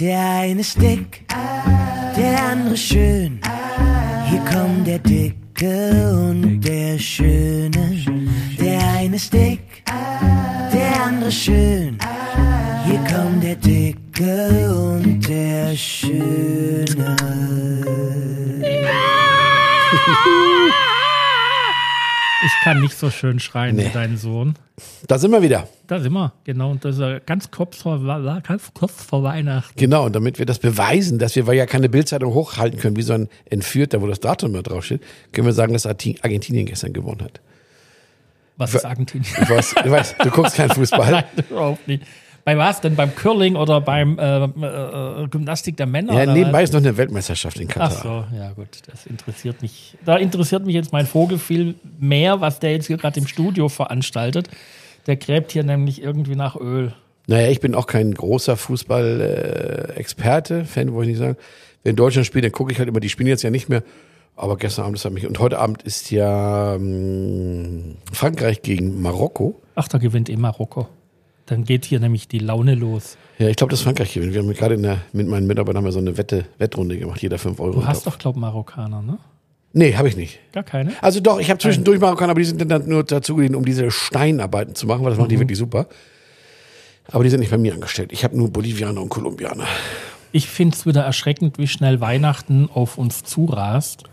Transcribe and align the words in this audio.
Der 0.00 0.20
eine 0.20 0.60
ist 0.60 0.80
dick, 0.80 1.24
der 2.16 2.44
andere 2.52 2.76
schön. 2.76 3.40
Hier 4.26 4.40
kommt 4.44 4.86
der 4.86 5.00
Dicke 5.00 6.12
und 6.12 6.60
der 6.60 6.96
Schöne. 7.00 8.04
Der 8.60 8.78
eine 8.96 9.16
ist 9.16 9.32
dick, 9.32 9.82
der 10.72 11.04
andere 11.04 11.32
schön. 11.32 11.98
Hier 12.84 13.00
kommt 13.12 13.42
der 13.42 13.56
Dicke 13.56 14.70
und 14.72 15.28
der 15.28 15.74
Schöne. 15.74 17.16
Ich 22.44 22.52
kann 22.64 22.80
nicht 22.80 22.96
so 22.96 23.10
schön 23.10 23.40
schreien 23.40 23.76
Nee. 23.76 23.86
wie 23.86 23.92
dein 23.92 24.16
Sohn. 24.16 24.54
Da 25.08 25.18
sind 25.18 25.32
wir 25.32 25.42
wieder. 25.42 25.68
Da 25.88 25.98
sind 25.98 26.12
wir, 26.12 26.32
genau. 26.44 26.70
Und 26.70 26.84
das 26.84 26.98
ist 26.98 27.26
ganz 27.26 27.50
kurz 27.50 27.78
vor, 27.78 27.98
ganz 28.46 28.70
kurz 28.74 29.02
vor 29.02 29.24
Weihnachten. 29.24 29.78
Genau, 29.78 30.06
und 30.06 30.14
damit 30.14 30.38
wir 30.38 30.46
das 30.46 30.60
beweisen, 30.60 31.18
dass 31.18 31.34
wir, 31.34 31.46
weil 31.48 31.56
ja 31.56 31.66
keine 31.66 31.88
Bildzeitung 31.88 32.32
hochhalten 32.34 32.78
können, 32.78 32.96
wie 32.96 33.02
so 33.02 33.14
ein 33.14 33.28
Entführter, 33.50 34.00
wo 34.00 34.06
das 34.06 34.20
Datum 34.20 34.52
immer 34.52 34.62
draufsteht, 34.62 35.02
können 35.32 35.46
wir 35.46 35.52
sagen, 35.52 35.72
dass 35.72 35.86
Argentinien 35.86 36.66
gestern 36.66 36.92
gewonnen 36.92 37.22
hat. 37.22 37.40
Was 38.56 38.74
ist 38.74 38.84
Argentinien? 38.84 39.28
Ich 39.40 39.50
weiß, 39.50 39.74
ich 39.84 39.90
weiß 39.90 40.16
du 40.22 40.30
guckst 40.30 40.56
keinen 40.56 40.70
Fußball. 40.70 41.10
Nein, 41.10 41.24
überhaupt 41.50 41.86
nicht. 41.88 42.02
Bei 42.48 42.56
was 42.56 42.80
denn? 42.80 42.96
Beim 42.96 43.14
Curling 43.14 43.56
oder 43.56 43.82
beim 43.82 44.18
äh, 44.18 44.44
äh, 44.44 45.28
Gymnastik 45.28 45.76
der 45.76 45.84
Männer? 45.84 46.14
Ja, 46.14 46.24
nebenbei 46.24 46.62
was? 46.62 46.70
ist 46.70 46.72
noch 46.72 46.80
eine 46.80 46.96
Weltmeisterschaft 46.96 47.60
in 47.60 47.68
Katar. 47.68 47.92
Ach 47.92 48.02
so, 48.02 48.24
ja 48.34 48.52
gut, 48.52 48.68
das 48.86 49.04
interessiert 49.04 49.60
mich. 49.60 49.98
Da 50.06 50.16
interessiert 50.16 50.64
mich 50.64 50.74
jetzt 50.74 50.90
mein 50.90 51.04
Vogel 51.04 51.36
viel 51.36 51.74
mehr, 52.00 52.40
was 52.40 52.58
der 52.58 52.72
jetzt 52.72 52.86
hier 52.86 52.96
gerade 52.96 53.20
im 53.20 53.26
Studio 53.26 53.68
veranstaltet. 53.68 54.48
Der 55.06 55.16
gräbt 55.16 55.52
hier 55.52 55.62
nämlich 55.62 56.02
irgendwie 56.02 56.36
nach 56.36 56.56
Öl. 56.56 56.94
Naja, 57.26 57.50
ich 57.50 57.60
bin 57.60 57.74
auch 57.74 57.86
kein 57.86 58.14
großer 58.14 58.56
Fußball-Experte, 58.56 60.64
Fan, 60.64 60.94
wollte 60.94 61.10
ich 61.10 61.18
nicht 61.18 61.26
sagen. 61.26 61.36
Wenn 61.84 61.96
Deutschland 61.96 62.26
spielt, 62.26 62.46
dann 62.46 62.52
gucke 62.52 62.72
ich 62.72 62.78
halt 62.78 62.88
immer, 62.88 63.00
die 63.00 63.10
spielen 63.10 63.28
jetzt 63.28 63.42
ja 63.42 63.50
nicht 63.50 63.68
mehr. 63.68 63.82
Aber 64.36 64.56
gestern 64.56 64.86
Abend, 64.86 64.96
das 64.96 65.04
hat 65.04 65.12
mich, 65.12 65.26
und 65.26 65.38
heute 65.38 65.58
Abend 65.58 65.82
ist 65.82 66.10
ja 66.10 66.76
ähm, 66.76 67.96
Frankreich 68.10 68.62
gegen 68.62 69.02
Marokko. 69.02 69.60
Ach, 69.74 69.86
da 69.86 69.98
gewinnt 69.98 70.30
eh 70.30 70.36
Marokko. 70.38 70.88
Dann 71.48 71.64
geht 71.64 71.86
hier 71.86 71.98
nämlich 71.98 72.28
die 72.28 72.40
Laune 72.40 72.74
los. 72.74 73.16
Ja, 73.38 73.48
ich 73.48 73.56
glaube, 73.56 73.70
dass 73.70 73.80
Frankreich 73.80 74.12
gewinnt. 74.12 74.34
Wir 74.34 74.42
haben 74.42 74.52
gerade 74.52 74.76
der, 74.76 74.98
mit 75.14 75.26
meinen 75.26 75.46
Mitarbeitern 75.46 75.78
haben 75.78 75.84
wir 75.86 75.92
so 75.92 75.98
eine 75.98 76.18
Wette, 76.18 76.44
Wettrunde 76.58 76.98
gemacht, 76.98 77.22
jeder 77.22 77.38
5 77.38 77.58
Euro. 77.58 77.80
Du 77.80 77.86
hast 77.86 78.06
doch, 78.06 78.18
glaub 78.18 78.36
Marokkaner, 78.36 79.00
ne? 79.00 79.18
Nee, 79.72 79.94
habe 79.96 80.08
ich 80.08 80.16
nicht. 80.16 80.38
Gar 80.52 80.64
keine? 80.64 80.92
Also 81.00 81.20
doch, 81.20 81.40
ich 81.40 81.48
habe 81.48 81.58
zwischendurch 81.58 82.00
Marokkaner, 82.00 82.32
aber 82.32 82.40
die 82.40 82.46
sind 82.46 82.70
dann 82.70 82.86
nur 82.86 83.02
dazu 83.02 83.34
geliehen, 83.36 83.54
um 83.54 83.64
diese 83.64 83.90
Steinarbeiten 83.90 84.74
zu 84.74 84.86
machen, 84.86 85.02
weil 85.04 85.10
das 85.10 85.18
machen 85.18 85.30
die 85.30 85.38
wirklich 85.38 85.58
super. 85.58 85.86
Aber 87.10 87.24
die 87.24 87.30
sind 87.30 87.40
nicht 87.40 87.50
bei 87.50 87.58
mir 87.58 87.72
angestellt. 87.72 88.12
Ich 88.12 88.24
habe 88.24 88.36
nur 88.36 88.50
Bolivianer 88.50 89.00
und 89.00 89.08
Kolumbianer. 89.08 89.64
Ich 90.32 90.48
finde 90.48 90.76
es 90.76 90.84
wieder 90.84 91.02
erschreckend, 91.02 91.56
wie 91.56 91.66
schnell 91.66 92.02
Weihnachten 92.02 92.68
auf 92.72 92.98
uns 92.98 93.24
zurast. 93.24 94.04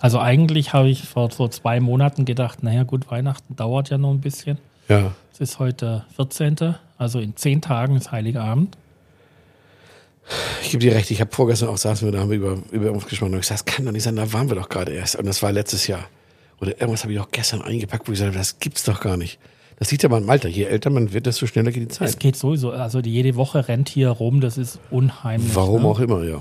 Also 0.00 0.20
eigentlich 0.20 0.72
habe 0.72 0.88
ich 0.88 1.02
vor 1.02 1.32
so 1.32 1.48
zwei 1.48 1.80
Monaten 1.80 2.24
gedacht, 2.24 2.62
naja 2.62 2.84
gut, 2.84 3.10
Weihnachten 3.10 3.56
dauert 3.56 3.90
ja 3.90 3.98
noch 3.98 4.10
ein 4.10 4.20
bisschen. 4.20 4.58
Ja. 4.88 5.12
Es 5.32 5.40
ist 5.40 5.58
heute 5.58 6.04
14., 6.16 6.76
also 6.98 7.18
in 7.20 7.36
zehn 7.36 7.60
Tagen 7.60 7.96
ist 7.96 8.12
Heiligabend. 8.12 8.76
Ich 10.62 10.70
gebe 10.70 10.80
dir 10.80 10.94
recht, 10.94 11.10
ich 11.10 11.20
habe 11.20 11.30
vorgestern 11.32 11.68
auch 11.68 11.76
saßen 11.76 12.06
wir, 12.08 12.12
da 12.12 12.20
haben 12.20 12.30
wir 12.30 12.38
über, 12.38 12.58
über 12.72 12.90
uns 12.90 13.06
gesprochen 13.06 13.32
und 13.34 13.40
ich 13.40 13.48
gesagt, 13.48 13.68
das 13.68 13.74
kann 13.74 13.84
doch 13.84 13.92
nicht 13.92 14.02
sein, 14.02 14.16
da 14.16 14.32
waren 14.32 14.48
wir 14.48 14.56
doch 14.56 14.68
gerade 14.68 14.92
erst. 14.92 15.16
Und 15.16 15.26
das 15.26 15.42
war 15.42 15.52
letztes 15.52 15.86
Jahr. 15.86 16.08
Oder 16.60 16.72
irgendwas 16.80 17.04
habe 17.04 17.12
ich 17.12 17.20
auch 17.20 17.30
gestern 17.30 17.62
eingepackt, 17.62 18.08
wo 18.08 18.12
ich 18.12 18.18
gesagt 18.18 18.30
habe, 18.30 18.38
das 18.38 18.58
gibt's 18.58 18.84
doch 18.84 19.00
gar 19.00 19.16
nicht. 19.16 19.38
Das 19.78 19.90
liegt 19.90 20.04
aber 20.04 20.16
am 20.16 20.28
Alter. 20.30 20.48
Je 20.48 20.64
älter 20.64 20.88
man 20.90 21.12
wird, 21.12 21.26
desto 21.26 21.46
schneller 21.46 21.70
geht 21.70 21.82
die 21.82 22.04
Es 22.04 22.12
Zeit. 22.12 22.18
geht 22.18 22.36
sowieso, 22.36 22.70
also 22.70 23.00
jede 23.00 23.36
Woche 23.36 23.68
rennt 23.68 23.88
hier 23.88 24.08
rum, 24.08 24.40
das 24.40 24.56
ist 24.56 24.80
unheimlich. 24.90 25.54
Warum 25.54 25.82
ne? 25.82 25.88
auch 25.88 26.00
immer, 26.00 26.24
ja. 26.24 26.40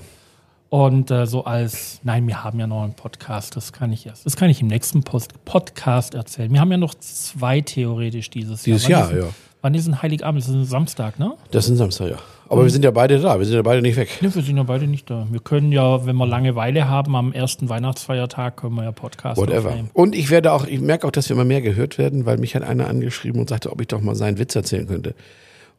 Und 0.69 1.11
äh, 1.11 1.25
so 1.27 1.45
als, 1.45 1.99
nein, 2.03 2.27
wir 2.27 2.43
haben 2.43 2.59
ja 2.59 2.67
noch 2.67 2.83
einen 2.83 2.93
Podcast, 2.95 3.55
das 3.55 3.71
kann 3.71 3.93
ich 3.93 4.05
erst, 4.07 4.25
das 4.25 4.35
kann 4.35 4.49
ich 4.49 4.61
im 4.61 4.67
nächsten 4.67 5.03
Post 5.03 5.45
Podcast 5.45 6.15
erzählen. 6.15 6.51
Wir 6.51 6.59
haben 6.59 6.71
ja 6.71 6.77
noch 6.77 6.95
zwei 6.95 7.61
theoretisch 7.61 8.29
dieses, 8.29 8.63
Dieses 8.63 8.87
Jahr. 8.87 9.01
Jahr, 9.01 9.09
Wann 9.11 9.17
ist, 9.19 9.25
ja. 9.25 9.29
Wann 9.61 9.73
ist 9.75 9.87
ein 9.87 10.01
Heiligabend? 10.01 10.41
Das 10.41 10.49
ist 10.49 10.55
ein 10.55 10.65
Samstag, 10.65 11.19
ne? 11.19 11.33
Das 11.51 11.65
ist 11.65 11.71
ein 11.71 11.77
Samstag, 11.77 12.09
ja. 12.09 12.17
Aber 12.47 12.63
wir 12.63 12.69
sind 12.69 12.83
ja 12.85 12.91
beide 12.91 13.19
da, 13.19 13.39
wir 13.39 13.45
sind 13.45 13.55
ja 13.55 13.61
beide 13.63 13.81
nicht 13.81 13.95
weg. 13.95 14.21
Ne, 14.21 14.33
wir 14.33 14.43
sind 14.43 14.57
ja 14.57 14.63
beide 14.63 14.85
nicht 14.85 15.09
da. 15.09 15.25
Wir 15.31 15.39
können 15.39 15.71
ja, 15.71 16.05
wenn 16.05 16.15
wir 16.15 16.27
Langeweile 16.27 16.87
haben, 16.87 17.15
am 17.15 17.31
ersten 17.33 17.69
Weihnachtsfeiertag 17.69 18.57
können 18.57 18.75
wir 18.75 18.83
ja 18.83 18.91
Podcast 18.91 19.41
Whatever. 19.41 19.69
aufnehmen. 19.69 19.89
Und 19.93 20.13
ich 20.13 20.29
werde 20.29 20.51
auch, 20.51 20.67
ich 20.67 20.79
merke 20.79 21.07
auch, 21.07 21.11
dass 21.11 21.27
wir 21.29 21.35
immer 21.35 21.45
mehr 21.45 21.61
gehört 21.61 21.97
werden, 21.97 22.25
weil 22.27 22.37
mich 22.37 22.55
hat 22.55 22.61
einer 22.63 22.87
angeschrieben 22.87 23.39
und 23.41 23.49
sagte, 23.49 23.71
ob 23.71 23.81
ich 23.81 23.87
doch 23.87 24.01
mal 24.01 24.15
seinen 24.15 24.37
Witz 24.37 24.55
erzählen 24.55 24.85
könnte. 24.87 25.15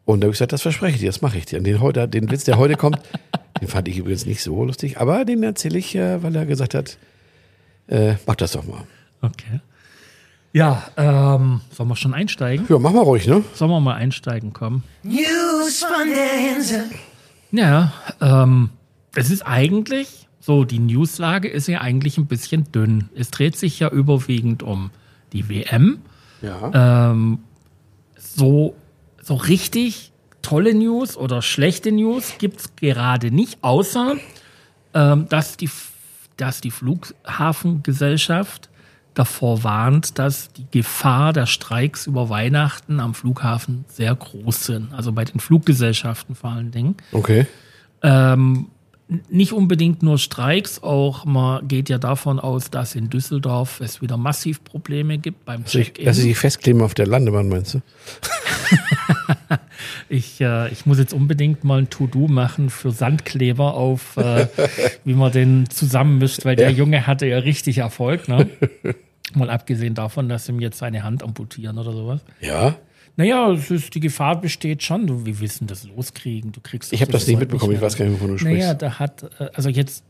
Und 0.05 0.21
da 0.21 0.25
habe 0.27 0.33
ich 0.33 0.39
gesagt, 0.39 0.53
das 0.53 0.63
verspreche 0.63 0.95
ich 0.95 1.01
dir, 1.01 1.09
das 1.09 1.21
mache 1.23 1.39
ich 1.39 1.47
dir. 1.47 1.59
Und 1.59 1.65
den, 1.65 1.81
heute, 1.81 2.09
den 2.09 2.31
Witz, 2.31 2.45
der 2.45 2.59
heute 2.59 2.75
kommt, 2.75 2.99
den 3.61 3.69
fand 3.69 3.89
ich 3.89 3.99
übrigens 3.99 4.27
nicht 4.27 4.43
so 4.43 4.65
lustig, 4.65 4.99
aber 4.99 5.25
den 5.25 5.43
erzähle 5.43 5.79
ich, 5.79 5.95
äh, 5.95 6.23
weil 6.23 6.35
er 6.37 6.47
gesagt 6.47 6.75
hat, 6.75 6.99
äh, 7.89 8.15
mach 8.27 8.37
das 8.37 8.53
doch 8.53 8.65
mal. 8.65 8.85
Okay. 9.23 9.61
Ja, 10.53 10.85
ähm, 10.97 11.61
sollen 11.71 11.89
wir 11.89 11.97
schon 11.97 12.15
einsteigen? 12.15 12.67
Ja, 12.69 12.79
mach 12.79 12.93
mal 12.93 13.03
ruhig, 13.03 13.27
ne? 13.27 13.45
Sollen 13.55 13.71
wir 13.71 13.81
mal 13.81 13.97
einsteigen, 13.97 14.53
komm? 14.53 14.83
News 15.03 15.85
von 15.85 16.09
der 16.09 16.57
Insel. 16.57 16.85
Ja, 17.53 17.93
ähm, 18.21 18.71
es 19.15 19.31
ist 19.31 19.43
eigentlich, 19.43 20.29
so 20.41 20.65
die 20.65 20.79
Newslage 20.79 21.49
ist 21.49 21.69
ja 21.69 21.81
eigentlich 21.81 22.19
ein 22.19 22.27
bisschen 22.27 22.71
dünn. 22.73 23.11
Es 23.15 23.31
dreht 23.31 23.57
sich 23.57 23.81
ja 23.81 23.91
überwiegend 23.91 24.63
um 24.63 24.91
die 25.33 25.49
WM. 25.49 25.99
Ja. 26.41 27.11
Ähm, 27.11 27.41
so, 28.17 28.75
so 29.23 29.35
richtig 29.35 30.13
tolle 30.47 30.75
News 30.75 31.17
oder 31.17 31.43
schlechte 31.43 31.91
News 31.91 32.35
gibt's 32.39 32.71
gerade 32.77 33.33
nicht, 33.33 33.59
außer 33.63 34.15
ähm, 34.95 35.29
dass, 35.29 35.57
die, 35.57 35.69
dass 36.37 36.61
die 36.61 36.71
Flughafengesellschaft 36.71 38.69
davor 39.15 39.65
warnt, 39.65 40.21
dass 40.21 40.53
die 40.53 40.67
Gefahr 40.71 41.33
der 41.33 41.47
Streiks 41.47 42.07
über 42.07 42.29
Weihnachten 42.29 43.01
am 43.01 43.15
Flughafen 43.15 43.87
sehr 43.89 44.15
groß 44.15 44.67
sind. 44.67 44.93
Also 44.93 45.11
bei 45.11 45.25
den 45.25 45.41
Fluggesellschaften 45.41 46.37
vor 46.37 46.51
allen 46.51 46.71
Dingen. 46.71 46.97
Okay. 47.11 47.47
Ähm, 48.03 48.69
nicht 49.29 49.53
unbedingt 49.53 50.05
nur 50.05 50.19
Streiks, 50.19 50.81
auch 50.81 51.25
man 51.25 51.67
geht 51.67 51.89
ja 51.89 51.99
davon 51.99 52.39
aus, 52.39 52.71
dass 52.71 52.95
in 52.95 53.11
Düsseldorf 53.11 53.81
es 53.81 54.01
wieder 54.01 54.17
massiv 54.17 54.63
Probleme 54.63 55.19
gibt 55.19 55.45
beim 55.45 55.65
Check-in. 55.65 56.05
dass 56.05 56.19
ich 56.19 56.25
sich 56.25 56.39
festkleben 56.39 56.83
auf 56.83 56.95
der 56.95 57.09
Landebahn, 57.09 57.49
meinst 57.49 57.75
du? 57.75 57.81
Ich, 60.09 60.41
äh, 60.41 60.71
ich 60.71 60.87
muss 60.87 60.99
jetzt 60.99 61.13
unbedingt 61.13 61.65
mal 61.65 61.79
ein 61.81 61.91
To-Do 61.91 62.29
machen 62.29 62.71
für 62.71 62.91
Sandkleber 62.91 63.75
auf, 63.75 64.17
äh, 64.17 64.47
wie 65.05 65.15
man 65.15 65.33
den 65.33 65.69
zusammenmischt, 65.69 66.45
weil 66.45 66.57
der 66.57 66.71
Ja. 66.71 66.77
Junge 66.77 67.07
hatte 67.07 67.27
ja 67.27 67.39
richtig 67.39 67.79
Erfolg. 67.79 68.29
Ne? 68.29 68.49
mal 69.35 69.51
abgesehen 69.51 69.95
davon, 69.95 70.29
dass 70.29 70.49
ihm 70.49 70.61
jetzt 70.61 70.79
seine 70.79 71.03
Hand 71.03 71.23
amputieren 71.23 71.79
oder 71.79 71.93
sowas. 71.93 72.21
Ja. 72.41 72.77
Naja, 73.19 73.51
es 73.53 73.71
ist, 73.71 73.95
die 73.95 74.01
Gefahr 74.01 74.41
besteht 74.41 74.83
schon. 74.83 75.07
Du, 75.07 75.25
wie 75.25 75.41
wissen 75.41 75.67
das 75.67 75.85
loskriegen? 75.85 76.53
Du 76.53 76.61
kriegst 76.61 76.93
Ich 76.93 77.01
habe 77.01 77.13
das 77.13 77.27
nicht 77.27 77.39
mitbekommen, 77.39 77.73
ich 77.75 77.81
weiß 77.81 77.97
gar 77.97 78.05
nicht, 78.05 78.15
wovon 78.15 78.33
du 78.33 78.39
sprichst. 78.39 78.59
Naja, 78.61 78.75
da 78.75 78.99
hat, 78.99 79.25
äh, 79.41 79.49
also 79.55 79.71
jetzt 79.71 80.05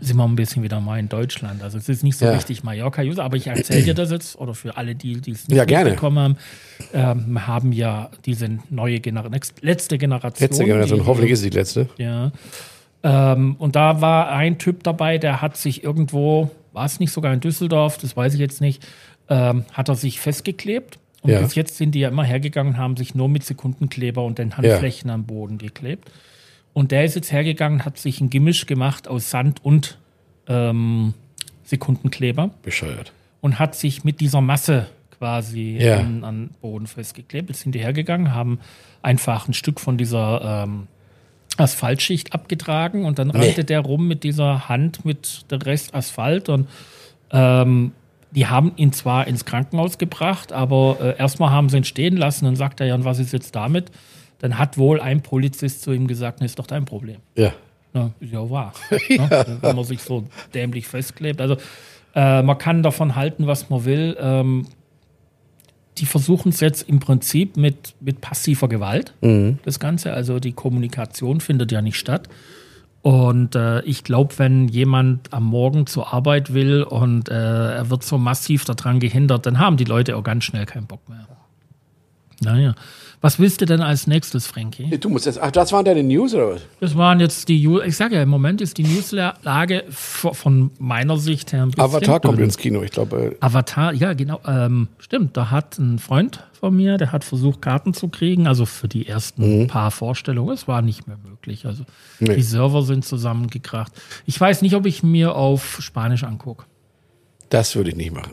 sind 0.00 0.16
wir 0.16 0.24
ein 0.24 0.36
bisschen 0.36 0.62
wieder 0.62 0.80
mal 0.80 0.98
in 0.98 1.08
Deutschland. 1.08 1.62
Also 1.62 1.78
es 1.78 1.88
ist 1.88 2.02
nicht 2.02 2.16
so 2.18 2.24
Ja. 2.26 2.32
richtig 2.32 2.64
Mallorca-User, 2.64 3.22
aber 3.22 3.36
ich 3.36 3.46
erzähle 3.46 3.82
dir 3.82 3.94
das 3.94 4.10
jetzt, 4.10 4.36
oder 4.38 4.54
für 4.54 4.76
alle, 4.76 4.94
die 4.94 5.20
die 5.20 5.32
es 5.32 5.48
nicht 5.48 5.56
Ja, 5.70 5.84
mitbekommen 5.84 6.18
haben, 6.18 6.36
ähm, 6.94 7.32
wir 7.32 7.46
haben 7.46 7.72
ja 7.72 8.10
diese 8.24 8.48
neue 8.70 9.00
Generation, 9.00 9.56
letzte 9.60 9.98
Generation. 9.98 10.48
Letzte 10.48 10.64
Generation, 10.64 11.00
die, 11.00 11.06
hoffentlich 11.06 11.32
ist 11.32 11.44
die 11.44 11.50
letzte. 11.50 11.88
Ja. 11.98 12.32
Ähm, 13.02 13.56
und 13.58 13.76
da 13.76 14.00
war 14.00 14.30
ein 14.30 14.58
Typ 14.58 14.82
dabei, 14.82 15.18
der 15.18 15.42
hat 15.42 15.56
sich 15.56 15.84
irgendwo, 15.84 16.50
war 16.72 16.86
es 16.86 16.98
nicht 17.00 17.12
sogar 17.12 17.32
in 17.34 17.40
Düsseldorf, 17.40 17.98
das 17.98 18.16
weiß 18.16 18.34
ich 18.34 18.40
jetzt 18.40 18.60
nicht, 18.60 18.86
ähm, 19.28 19.64
hat 19.72 19.88
er 19.88 19.94
sich 19.96 20.20
festgeklebt. 20.20 20.98
Und 21.20 21.30
Ja. 21.30 21.40
bis 21.40 21.54
jetzt 21.54 21.76
sind 21.76 21.94
die 21.94 22.00
ja 22.00 22.08
immer 22.08 22.24
hergegangen 22.24 22.78
haben 22.78 22.96
sich 22.96 23.14
nur 23.14 23.28
mit 23.28 23.44
Sekundenkleber 23.44 24.24
und 24.24 24.38
den 24.38 24.56
Handflächen 24.56 25.08
am 25.10 25.24
Boden 25.24 25.58
geklebt. 25.58 26.10
Und 26.74 26.90
der 26.90 27.04
ist 27.04 27.14
jetzt 27.16 27.32
hergegangen 27.32 27.84
hat 27.84 27.98
sich 27.98 28.20
ein 28.20 28.30
Gemisch 28.30 28.66
gemacht 28.66 29.06
aus 29.08 29.30
Sand 29.30 29.64
und 29.64 29.98
ähm, 30.48 31.14
Sekundenkleber 31.64 32.50
Bescheuert. 32.62 33.12
und 33.40 33.58
hat 33.58 33.74
sich 33.74 34.04
mit 34.04 34.20
dieser 34.20 34.40
Masse 34.40 34.88
quasi 35.18 35.76
Ja. 35.80 35.98
an, 36.00 36.24
an 36.24 36.50
Boden 36.60 36.86
festgeklebt. 36.86 37.48
Jetzt 37.50 37.60
sind 37.60 37.74
die 37.74 37.80
hergegangen, 37.80 38.34
haben 38.34 38.58
einfach 39.02 39.46
ein 39.48 39.54
Stück 39.54 39.80
von 39.80 39.96
dieser 39.98 40.64
ähm, 40.64 40.86
Asphaltschicht 41.58 42.32
abgetragen 42.32 43.04
und 43.04 43.18
dann 43.18 43.30
rannte 43.30 43.64
der 43.64 43.80
rum 43.80 44.08
mit 44.08 44.24
dieser 44.24 44.68
Hand 44.68 45.04
mit 45.04 45.44
der 45.50 45.64
Rest 45.64 45.94
Asphalt 45.94 46.48
und 46.48 46.68
ähm, 47.30 47.92
die 48.30 48.46
haben 48.46 48.72
ihn 48.76 48.92
zwar 48.94 49.26
ins 49.26 49.44
Krankenhaus 49.44 49.98
gebracht, 49.98 50.52
aber 50.54 50.96
äh, 51.00 51.18
erstmal 51.18 51.50
haben 51.50 51.68
sie 51.68 51.76
ihn 51.76 51.84
stehen 51.84 52.16
lassen 52.16 52.46
und 52.46 52.56
sagt 52.56 52.80
er, 52.80 52.86
ja, 52.86 52.94
und 52.94 53.04
was 53.04 53.18
ist 53.18 53.32
jetzt 53.34 53.54
damit? 53.54 53.90
Dann 54.42 54.58
hat 54.58 54.76
wohl 54.76 55.00
ein 55.00 55.22
Polizist 55.22 55.82
zu 55.82 55.92
ihm 55.92 56.06
gesagt, 56.06 56.40
das 56.40 56.46
ist 56.46 56.58
doch 56.58 56.66
dein 56.66 56.84
Problem. 56.84 57.18
Ja. 57.36 57.52
Ja, 57.94 58.10
ist 58.20 58.32
ja 58.32 58.50
wahr. 58.50 58.72
Ne? 59.08 59.58
Wenn 59.60 59.76
man 59.76 59.84
sich 59.84 60.02
so 60.02 60.24
dämlich 60.52 60.88
festklebt. 60.88 61.40
Also 61.40 61.56
äh, 62.14 62.42
man 62.42 62.58
kann 62.58 62.82
davon 62.82 63.14
halten, 63.14 63.46
was 63.46 63.70
man 63.70 63.84
will. 63.84 64.16
Ähm, 64.20 64.66
die 65.98 66.06
versuchen 66.06 66.48
es 66.48 66.60
jetzt 66.60 66.88
im 66.88 67.00
Prinzip 67.00 67.56
mit, 67.56 67.94
mit 68.00 68.20
passiver 68.20 68.68
Gewalt, 68.68 69.14
das 69.64 69.78
Ganze. 69.78 70.12
Also 70.12 70.40
die 70.40 70.52
Kommunikation 70.52 71.40
findet 71.40 71.70
ja 71.70 71.82
nicht 71.82 71.98
statt. 71.98 72.28
Und 73.02 73.54
äh, 73.56 73.82
ich 73.82 74.02
glaube, 74.02 74.38
wenn 74.38 74.68
jemand 74.68 75.32
am 75.34 75.44
Morgen 75.44 75.86
zur 75.86 76.12
Arbeit 76.12 76.54
will 76.54 76.82
und 76.82 77.28
äh, 77.28 77.74
er 77.74 77.90
wird 77.90 78.04
so 78.04 78.16
massiv 78.16 78.64
daran 78.64 79.00
gehindert, 79.00 79.44
dann 79.44 79.58
haben 79.58 79.76
die 79.76 79.84
Leute 79.84 80.16
auch 80.16 80.22
ganz 80.22 80.44
schnell 80.44 80.64
keinen 80.64 80.86
Bock 80.86 81.08
mehr. 81.08 81.26
Naja. 82.44 82.74
Was 83.20 83.38
willst 83.38 83.60
du 83.60 83.66
denn 83.66 83.80
als 83.80 84.08
nächstes, 84.08 84.48
Frankie? 84.48 84.98
Du 84.98 85.08
musst 85.08 85.26
jetzt, 85.26 85.40
ach, 85.40 85.52
das 85.52 85.70
waren 85.70 85.84
deine 85.84 86.02
News 86.02 86.34
oder 86.34 86.54
was? 86.54 86.62
Das 86.80 86.96
waren 86.96 87.20
jetzt 87.20 87.48
die, 87.48 87.64
ich 87.86 87.96
sage 87.96 88.16
ja, 88.16 88.22
im 88.24 88.28
Moment 88.28 88.60
ist 88.60 88.78
die 88.78 88.82
Newslage 88.82 89.84
von 89.88 90.72
meiner 90.80 91.16
Sicht 91.18 91.52
her 91.52 91.62
ein 91.62 91.70
bisschen 91.70 91.84
Avatar 91.84 92.18
kommt 92.18 92.38
dünn. 92.38 92.46
ins 92.46 92.56
Kino, 92.58 92.82
ich 92.82 92.90
glaube. 92.90 93.36
Avatar, 93.38 93.92
ja, 93.94 94.12
genau. 94.14 94.40
Ähm, 94.44 94.88
stimmt, 94.98 95.36
da 95.36 95.52
hat 95.52 95.78
ein 95.78 96.00
Freund 96.00 96.42
von 96.58 96.74
mir, 96.74 96.98
der 96.98 97.12
hat 97.12 97.22
versucht, 97.22 97.62
Karten 97.62 97.94
zu 97.94 98.08
kriegen, 98.08 98.48
also 98.48 98.66
für 98.66 98.88
die 98.88 99.06
ersten 99.06 99.68
paar 99.68 99.92
Vorstellungen. 99.92 100.52
Es 100.52 100.66
war 100.66 100.82
nicht 100.82 101.06
mehr 101.06 101.18
möglich. 101.24 101.64
Also 101.64 101.84
Nee. 102.18 102.34
die 102.34 102.42
Server 102.42 102.82
sind 102.82 103.04
zusammengekracht. 103.04 103.92
Ich 104.26 104.40
weiß 104.40 104.62
nicht, 104.62 104.74
ob 104.74 104.84
ich 104.84 105.04
mir 105.04 105.36
auf 105.36 105.78
Spanisch 105.80 106.24
angucke. 106.24 106.64
Das 107.50 107.76
würde 107.76 107.90
ich 107.90 107.96
nicht 107.96 108.12
machen. 108.12 108.32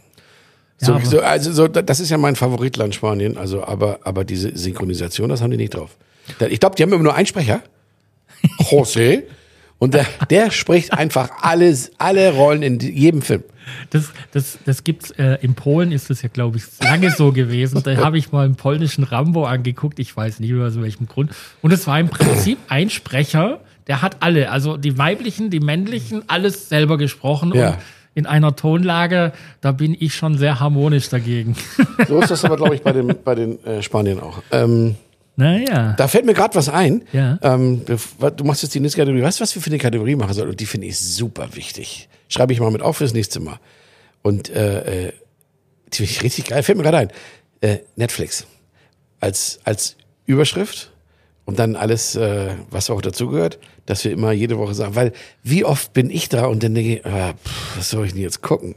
Ja, 0.81 0.85
So, 0.87 0.93
aber- 0.95 1.05
so, 1.05 1.19
also 1.21 1.51
so, 1.53 1.67
das 1.67 1.99
ist 1.99 2.09
ja 2.09 2.17
mein 2.17 2.35
Favoritland 2.35 2.95
Spanien, 2.95 3.37
also 3.37 3.63
aber, 3.63 3.99
aber 4.03 4.23
diese 4.23 4.55
Synchronisation, 4.57 5.29
das 5.29 5.41
haben 5.41 5.51
die 5.51 5.57
nicht 5.57 5.73
drauf. 5.75 5.97
Ich 6.49 6.59
glaube, 6.59 6.75
die 6.75 6.83
haben 6.83 6.93
immer 6.93 7.03
nur 7.03 7.15
einen 7.15 7.25
Sprecher, 7.25 7.61
José, 8.59 9.23
und 9.77 9.93
der, 9.93 10.05
der 10.29 10.51
spricht 10.51 10.91
einfach 10.93 11.29
alles, 11.41 11.91
alle 11.97 12.33
Rollen 12.33 12.63
in 12.63 12.79
jedem 12.79 13.21
Film. 13.21 13.43
Das, 13.91 14.09
das, 14.31 14.57
das 14.65 14.83
gibt's 14.83 15.11
äh, 15.11 15.37
in 15.41 15.53
Polen 15.53 15.91
ist 15.91 16.09
das 16.09 16.21
ja, 16.21 16.29
glaube 16.31 16.57
ich, 16.57 16.63
lange 16.83 17.11
so 17.11 17.31
gewesen. 17.31 17.81
Da 17.83 17.97
habe 17.97 18.17
ich 18.17 18.31
mal 18.31 18.43
einen 18.45 18.55
polnischen 18.55 19.03
Rambo 19.03 19.45
angeguckt, 19.45 19.99
ich 19.99 20.15
weiß 20.17 20.39
nicht 20.39 20.53
aus 20.55 20.81
welchem 20.81 21.07
Grund. 21.07 21.31
Und 21.61 21.71
es 21.71 21.85
war 21.87 21.99
im 21.99 22.09
Prinzip 22.09 22.57
ein 22.67 22.89
Sprecher, 22.89 23.61
der 23.87 24.01
hat 24.01 24.17
alle, 24.21 24.49
also 24.51 24.75
die 24.75 24.97
weiblichen, 24.97 25.49
die 25.49 25.59
männlichen, 25.59 26.23
alles 26.27 26.67
selber 26.67 26.97
gesprochen. 26.97 27.53
Ja. 27.55 27.69
Und 27.71 27.77
in 28.15 28.25
einer 28.25 28.55
Tonlage, 28.55 29.33
da 29.61 29.71
bin 29.71 29.95
ich 29.97 30.15
schon 30.15 30.37
sehr 30.37 30.59
harmonisch 30.59 31.09
dagegen. 31.09 31.55
So 32.07 32.21
ist 32.21 32.31
das 32.31 32.45
aber, 32.45 32.55
glaube 32.57 32.75
ich, 32.75 32.81
bei 32.81 32.91
den, 32.91 33.13
bei 33.23 33.35
den 33.35 33.63
äh, 33.65 33.81
Spaniern 33.81 34.19
auch. 34.19 34.41
Ähm, 34.51 34.95
naja. 35.35 35.93
da 35.97 36.07
fällt 36.07 36.25
mir 36.25 36.33
gerade 36.33 36.55
was 36.55 36.69
ein. 36.69 37.03
Ja. 37.11 37.37
Ähm, 37.41 37.83
du, 37.85 37.97
du 38.31 38.43
machst 38.43 38.63
jetzt 38.63 38.73
die 38.73 38.79
nächste 38.79 38.99
Kategorie. 38.99 39.21
Weißt 39.21 39.39
du, 39.39 39.43
was 39.43 39.55
wir 39.55 39.61
für 39.61 39.69
eine 39.69 39.77
Kategorie 39.77 40.15
machen 40.15 40.33
sollen? 40.33 40.49
Und 40.49 40.59
die 40.59 40.65
finde 40.65 40.87
ich 40.87 40.97
super 40.97 41.49
wichtig. 41.53 42.09
Schreibe 42.27 42.53
ich 42.53 42.59
mal 42.59 42.71
mit 42.71 42.81
auf 42.81 42.97
fürs 42.97 43.13
nächste 43.13 43.39
Mal. 43.39 43.59
Und 44.21 44.49
äh, 44.49 45.07
äh, 45.07 45.13
die 45.93 45.97
finde 45.97 46.11
ich 46.11 46.23
richtig 46.23 46.45
geil. 46.45 46.63
Fällt 46.63 46.77
mir 46.77 46.83
gerade 46.83 46.97
ein. 46.97 47.11
Äh, 47.61 47.79
Netflix. 47.95 48.47
Als, 49.19 49.59
als 49.63 49.97
Überschrift 50.25 50.91
und 51.45 51.59
dann 51.59 51.75
alles, 51.75 52.15
äh, 52.15 52.51
was 52.69 52.89
auch 52.89 53.01
dazugehört, 53.01 53.59
dass 53.89 54.03
wir 54.03 54.11
immer 54.11 54.31
jede 54.31 54.57
Woche 54.57 54.73
sagen. 54.75 54.95
Weil 54.95 55.11
wie 55.43 55.65
oft 55.65 55.93
bin 55.93 56.09
ich 56.09 56.29
da 56.29 56.45
und 56.45 56.61
dann 56.63 56.75
denke 56.75 56.97
ich, 56.97 57.05
ah, 57.05 57.33
pff, 57.33 57.77
was 57.77 57.89
soll 57.89 58.05
ich 58.05 58.13
denn 58.13 58.21
jetzt 58.21 58.41
gucken? 58.41 58.75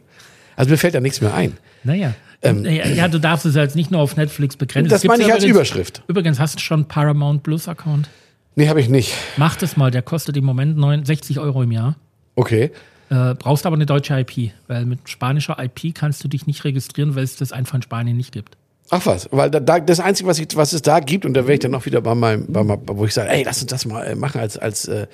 Also 0.56 0.70
mir 0.70 0.78
fällt 0.78 0.94
da 0.94 1.00
nichts 1.00 1.20
mehr 1.20 1.34
ein. 1.34 1.56
Naja. 1.84 2.14
ja, 2.42 2.52
ja, 2.88 3.08
du 3.08 3.18
darfst 3.18 3.44
es 3.46 3.54
jetzt 3.54 3.76
nicht 3.76 3.90
nur 3.90 4.00
auf 4.00 4.16
Netflix 4.16 4.56
begrenzen. 4.56 4.86
Ähm, 4.86 4.90
Das 4.90 5.02
gibt's 5.02 5.12
meine 5.12 5.22
ich 5.22 5.28
ja 5.28 5.34
als 5.34 5.44
übrigens- 5.44 5.56
Überschrift. 5.70 6.02
Übrigens, 6.08 6.40
hast 6.40 6.56
du 6.56 6.60
schon 6.60 6.86
Paramount 6.86 7.42
Plus 7.42 7.68
Account? 7.68 8.08
Nee, 8.54 8.68
habe 8.68 8.80
ich 8.80 8.88
nicht. 8.88 9.12
Mach 9.36 9.56
das 9.56 9.76
mal, 9.76 9.90
der 9.90 10.02
kostet 10.02 10.36
im 10.36 10.44
Moment 10.44 10.76
69 10.76 11.38
Euro 11.38 11.62
im 11.62 11.72
Jahr. 11.72 11.96
Okay. 12.34 12.70
Äh, 13.10 13.34
brauchst 13.34 13.66
aber 13.66 13.76
eine 13.76 13.86
deutsche 13.86 14.18
IP, 14.18 14.52
weil 14.68 14.86
mit 14.86 15.08
spanischer 15.08 15.56
IP 15.62 15.94
kannst 15.94 16.24
du 16.24 16.28
dich 16.28 16.46
nicht 16.46 16.64
registrieren, 16.64 17.14
weil 17.14 17.24
es 17.24 17.36
das 17.36 17.52
einfach 17.52 17.74
in 17.74 17.82
Spanien 17.82 18.16
nicht 18.16 18.32
gibt. 18.32 18.56
Ach 18.90 19.06
was, 19.06 19.28
weil 19.30 19.50
da, 19.50 19.60
da, 19.60 19.80
das 19.80 20.00
Einzige, 20.00 20.28
was, 20.28 20.38
ich, 20.38 20.48
was 20.54 20.72
es 20.72 20.82
da 20.82 21.00
gibt, 21.00 21.24
und 21.24 21.34
da 21.34 21.42
wäre 21.42 21.54
ich 21.54 21.60
dann 21.60 21.74
auch 21.74 21.86
wieder 21.86 22.00
bei 22.00 22.14
meinem, 22.14 22.46
bei 22.46 22.62
meinem 22.62 22.82
wo 22.86 23.04
ich 23.04 23.14
sage, 23.14 23.30
ey, 23.30 23.42
lass 23.42 23.62
uns 23.62 23.70
das 23.70 23.86
mal 23.86 24.04
äh, 24.04 24.14
machen 24.14 24.40
als, 24.40 24.58
als, 24.58 24.86
äh, 24.86 25.06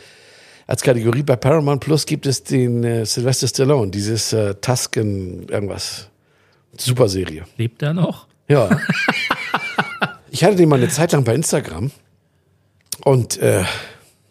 als 0.67 0.83
Kategorie. 0.83 1.23
Bei 1.23 1.37
Paramount 1.37 1.81
Plus 1.81 2.05
gibt 2.05 2.27
es 2.27 2.43
den 2.43 2.83
äh, 2.83 3.07
Sylvester 3.07 3.47
Stallone, 3.47 3.91
dieses 3.91 4.33
äh, 4.33 4.55
Tusken 4.57 5.49
irgendwas. 5.49 6.09
Super 6.77 7.09
Serie. 7.09 7.45
Lebt 7.57 7.81
der 7.83 7.95
noch? 7.95 8.27
Ja. 8.49 8.69
ich 10.31 10.45
hatte 10.45 10.57
den 10.57 10.69
mal 10.69 10.77
eine 10.77 10.89
Zeit 10.89 11.13
lang 11.13 11.25
bei 11.25 11.35
Instagram 11.35 11.91
und 13.05 13.39
äh, 13.39 13.65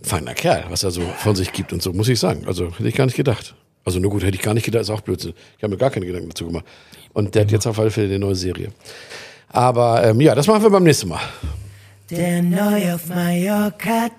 feiner 0.01 0.33
Kerl, 0.33 0.65
was 0.69 0.83
er 0.83 0.91
so 0.91 1.01
von 1.01 1.35
sich 1.35 1.51
gibt 1.53 1.73
und 1.73 1.81
so, 1.81 1.93
muss 1.93 2.07
ich 2.09 2.19
sagen. 2.19 2.45
Also 2.47 2.71
hätte 2.71 2.87
ich 2.87 2.95
gar 2.95 3.05
nicht 3.05 3.17
gedacht. 3.17 3.55
Also 3.85 3.99
nur 3.99 4.11
gut, 4.11 4.23
hätte 4.23 4.35
ich 4.35 4.41
gar 4.41 4.53
nicht 4.53 4.65
gedacht, 4.65 4.81
ist 4.81 4.89
auch 4.89 5.01
Blödsinn. 5.01 5.33
Ich 5.57 5.63
habe 5.63 5.71
mir 5.71 5.77
gar 5.77 5.89
keine 5.89 6.05
Gedanken 6.05 6.29
dazu 6.29 6.45
gemacht. 6.45 6.65
Und 7.13 7.33
der 7.35 7.43
hat 7.43 7.51
jetzt 7.51 7.65
auf 7.65 7.79
alle 7.79 7.89
Fälle 7.89 8.07
eine 8.07 8.19
neue 8.19 8.35
Serie. 8.35 8.71
Aber 9.49 10.03
ähm, 10.03 10.21
ja, 10.21 10.35
das 10.35 10.47
machen 10.47 10.63
wir 10.63 10.69
beim 10.69 10.83
nächsten 10.83 11.07
Mal. 11.09 11.21
Der 12.09 12.41
neu 12.41 12.94
auf 12.94 13.07
Mallorca. 13.09 14.09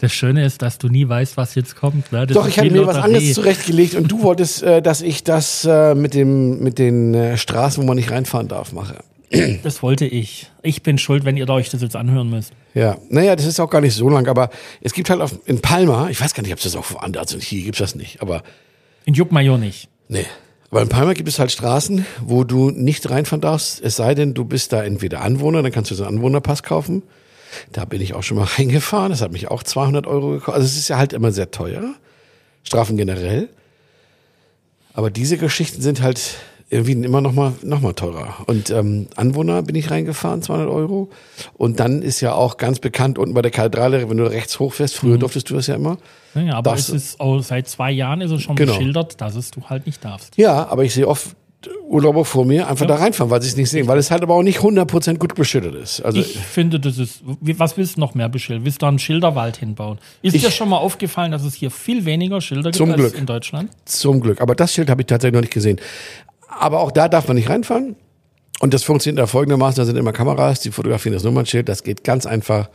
Das 0.00 0.12
Schöne 0.12 0.44
ist, 0.44 0.62
dass 0.62 0.78
du 0.78 0.88
nie 0.88 1.08
weißt, 1.08 1.36
was 1.36 1.54
jetzt 1.54 1.76
kommt. 1.76 2.10
Ne? 2.10 2.26
Das 2.26 2.34
Doch, 2.34 2.44
ist 2.44 2.52
ich 2.52 2.58
hatte 2.58 2.70
wie 2.70 2.78
mir 2.80 2.86
was 2.86 2.96
anderes 2.96 3.34
zurechtgelegt 3.34 3.94
und 3.94 4.08
du 4.10 4.22
wolltest, 4.22 4.64
äh, 4.64 4.82
dass 4.82 5.00
ich 5.00 5.22
das 5.22 5.64
äh, 5.64 5.94
mit, 5.94 6.14
dem, 6.14 6.60
mit 6.60 6.78
den 6.80 7.14
äh, 7.14 7.36
Straßen, 7.36 7.80
wo 7.80 7.86
man 7.86 7.96
nicht 7.96 8.10
reinfahren 8.10 8.48
darf, 8.48 8.72
mache. 8.72 8.96
Das 9.62 9.80
wollte 9.84 10.06
ich. 10.06 10.50
Ich 10.62 10.82
bin 10.82 10.98
schuld, 10.98 11.24
wenn 11.24 11.36
ihr 11.36 11.48
euch 11.48 11.68
das 11.70 11.82
jetzt 11.82 11.94
anhören 11.94 12.28
müsst. 12.30 12.52
Ja, 12.74 12.96
naja, 13.10 13.36
das 13.36 13.46
ist 13.46 13.60
auch 13.60 13.70
gar 13.70 13.80
nicht 13.80 13.94
so 13.94 14.08
lang, 14.08 14.26
aber 14.26 14.50
es 14.80 14.92
gibt 14.92 15.08
halt 15.08 15.20
auf, 15.20 15.38
in 15.46 15.60
Palma, 15.60 16.08
ich 16.10 16.20
weiß 16.20 16.34
gar 16.34 16.42
nicht, 16.42 16.52
ob 16.52 16.58
es 16.58 16.64
das 16.64 16.74
auch 16.74 16.90
woanders 16.92 17.32
und 17.32 17.42
hier 17.42 17.62
gibt's 17.62 17.78
das 17.78 17.94
nicht, 17.94 18.22
aber 18.22 18.42
In 19.04 19.14
Juckmayo 19.14 19.56
nicht. 19.56 19.88
nee. 20.08 20.26
Aber 20.70 20.82
in 20.82 20.88
Palma 20.88 21.14
gibt 21.14 21.28
es 21.28 21.38
halt 21.38 21.50
Straßen, 21.50 22.06
wo 22.20 22.44
du 22.44 22.70
nicht 22.70 23.10
reinfahren 23.10 23.40
darfst, 23.40 23.82
es 23.82 23.96
sei 23.96 24.14
denn, 24.14 24.34
du 24.34 24.44
bist 24.44 24.72
da 24.72 24.84
entweder 24.84 25.20
Anwohner, 25.22 25.62
dann 25.62 25.72
kannst 25.72 25.90
du 25.90 25.96
so 25.96 26.04
einen 26.04 26.18
Anwohnerpass 26.18 26.62
kaufen. 26.62 27.02
Da 27.72 27.84
bin 27.84 28.00
ich 28.00 28.14
auch 28.14 28.22
schon 28.22 28.36
mal 28.36 28.44
reingefahren, 28.58 29.10
das 29.10 29.20
hat 29.20 29.32
mich 29.32 29.50
auch 29.50 29.64
200 29.64 30.06
Euro 30.06 30.30
gekostet. 30.30 30.54
Also 30.54 30.66
es 30.66 30.76
ist 30.76 30.88
ja 30.88 30.98
halt 30.98 31.12
immer 31.12 31.32
sehr 31.32 31.50
teuer, 31.50 31.94
Strafen 32.62 32.96
generell. 32.96 33.48
Aber 34.92 35.10
diese 35.10 35.38
Geschichten 35.38 35.82
sind 35.82 36.02
halt 36.02 36.36
irgendwie 36.70 36.92
immer 36.92 37.20
noch 37.20 37.32
mal, 37.32 37.52
noch 37.62 37.80
mal 37.80 37.92
teurer. 37.94 38.36
Und 38.46 38.70
ähm, 38.70 39.08
Anwohner 39.16 39.62
bin 39.62 39.74
ich 39.74 39.90
reingefahren, 39.90 40.40
200 40.40 40.68
Euro. 40.68 41.10
Und 41.54 41.80
dann 41.80 42.00
ist 42.02 42.20
ja 42.20 42.32
auch 42.32 42.56
ganz 42.56 42.78
bekannt 42.78 43.18
unten 43.18 43.34
bei 43.34 43.42
der 43.42 43.50
Kathedrale, 43.50 44.08
wenn 44.08 44.16
du 44.16 44.24
rechts 44.30 44.58
hochfährst, 44.60 44.94
früher 44.96 45.18
durftest 45.18 45.50
du 45.50 45.54
das 45.54 45.66
ja 45.66 45.74
immer. 45.74 45.98
Naja, 46.34 46.54
aber 46.54 46.74
es 46.74 46.88
ist 46.88 47.18
auch 47.20 47.40
seit 47.42 47.68
zwei 47.68 47.90
Jahren 47.90 48.20
ist 48.20 48.30
es 48.30 48.42
schon 48.42 48.54
Genau. 48.56 48.72
beschildert, 48.74 49.20
dass 49.20 49.34
es 49.34 49.50
du 49.50 49.62
halt 49.68 49.86
nicht 49.86 50.04
darfst. 50.04 50.36
Ja, 50.36 50.68
aber 50.68 50.84
ich 50.84 50.94
sehe 50.94 51.08
oft 51.08 51.34
Urlauber 51.88 52.24
vor 52.24 52.46
mir 52.46 52.68
einfach 52.68 52.86
da 52.86 52.94
reinfahren, 52.94 53.30
weil 53.30 53.42
sie 53.42 53.48
es 53.48 53.56
nicht 53.56 53.68
sehen, 53.68 53.86
weil 53.86 53.98
es 53.98 54.10
halt 54.10 54.22
aber 54.22 54.34
auch 54.34 54.42
nicht 54.42 54.60
100% 54.60 55.18
gut 55.18 55.34
beschildert 55.34 55.74
ist. 55.74 56.00
Also 56.00 56.20
Ich 56.20 56.38
finde, 56.38 56.80
das 56.80 56.96
ist. 56.96 57.20
Was 57.42 57.76
willst 57.76 57.96
du 57.96 58.00
noch 58.00 58.14
mehr 58.14 58.30
beschildern? 58.30 58.64
Willst 58.64 58.80
du 58.80 58.86
einen 58.86 58.98
Schilderwald 58.98 59.58
hinbauen? 59.58 59.98
Ist 60.22 60.34
Ich- 60.34 60.42
dir 60.42 60.50
schon 60.52 60.70
mal 60.70 60.78
aufgefallen, 60.78 61.32
dass 61.32 61.44
es 61.44 61.52
hier 61.52 61.70
viel 61.70 62.06
weniger 62.06 62.40
Schilder 62.40 62.70
gibt 62.70 62.76
Zum 62.76 62.90
als 62.92 62.96
Glück. 63.00 63.18
in 63.18 63.26
Deutschland? 63.26 63.70
zum 63.84 64.20
Glück. 64.22 64.40
Aber 64.40 64.54
das 64.54 64.72
Schild 64.72 64.88
habe 64.88 65.02
ich 65.02 65.06
tatsächlich 65.06 65.34
noch 65.34 65.42
nicht 65.42 65.52
gesehen. 65.52 65.78
Aber 66.50 66.80
auch 66.80 66.90
da 66.90 67.08
darf 67.08 67.28
man 67.28 67.36
nicht 67.36 67.48
reinfahren. 67.48 67.96
Und 68.60 68.74
das 68.74 68.82
funktioniert 68.82 69.18
da 69.18 69.26
folgendermaßen, 69.26 69.80
da 69.80 69.86
sind 69.86 69.96
immer 69.96 70.12
Kameras, 70.12 70.60
die 70.60 70.70
fotografieren 70.70 71.14
das 71.14 71.24
Nummernschild, 71.24 71.68
das 71.68 71.82
geht 71.82 72.04
ganz 72.04 72.26
einfach. 72.26 72.68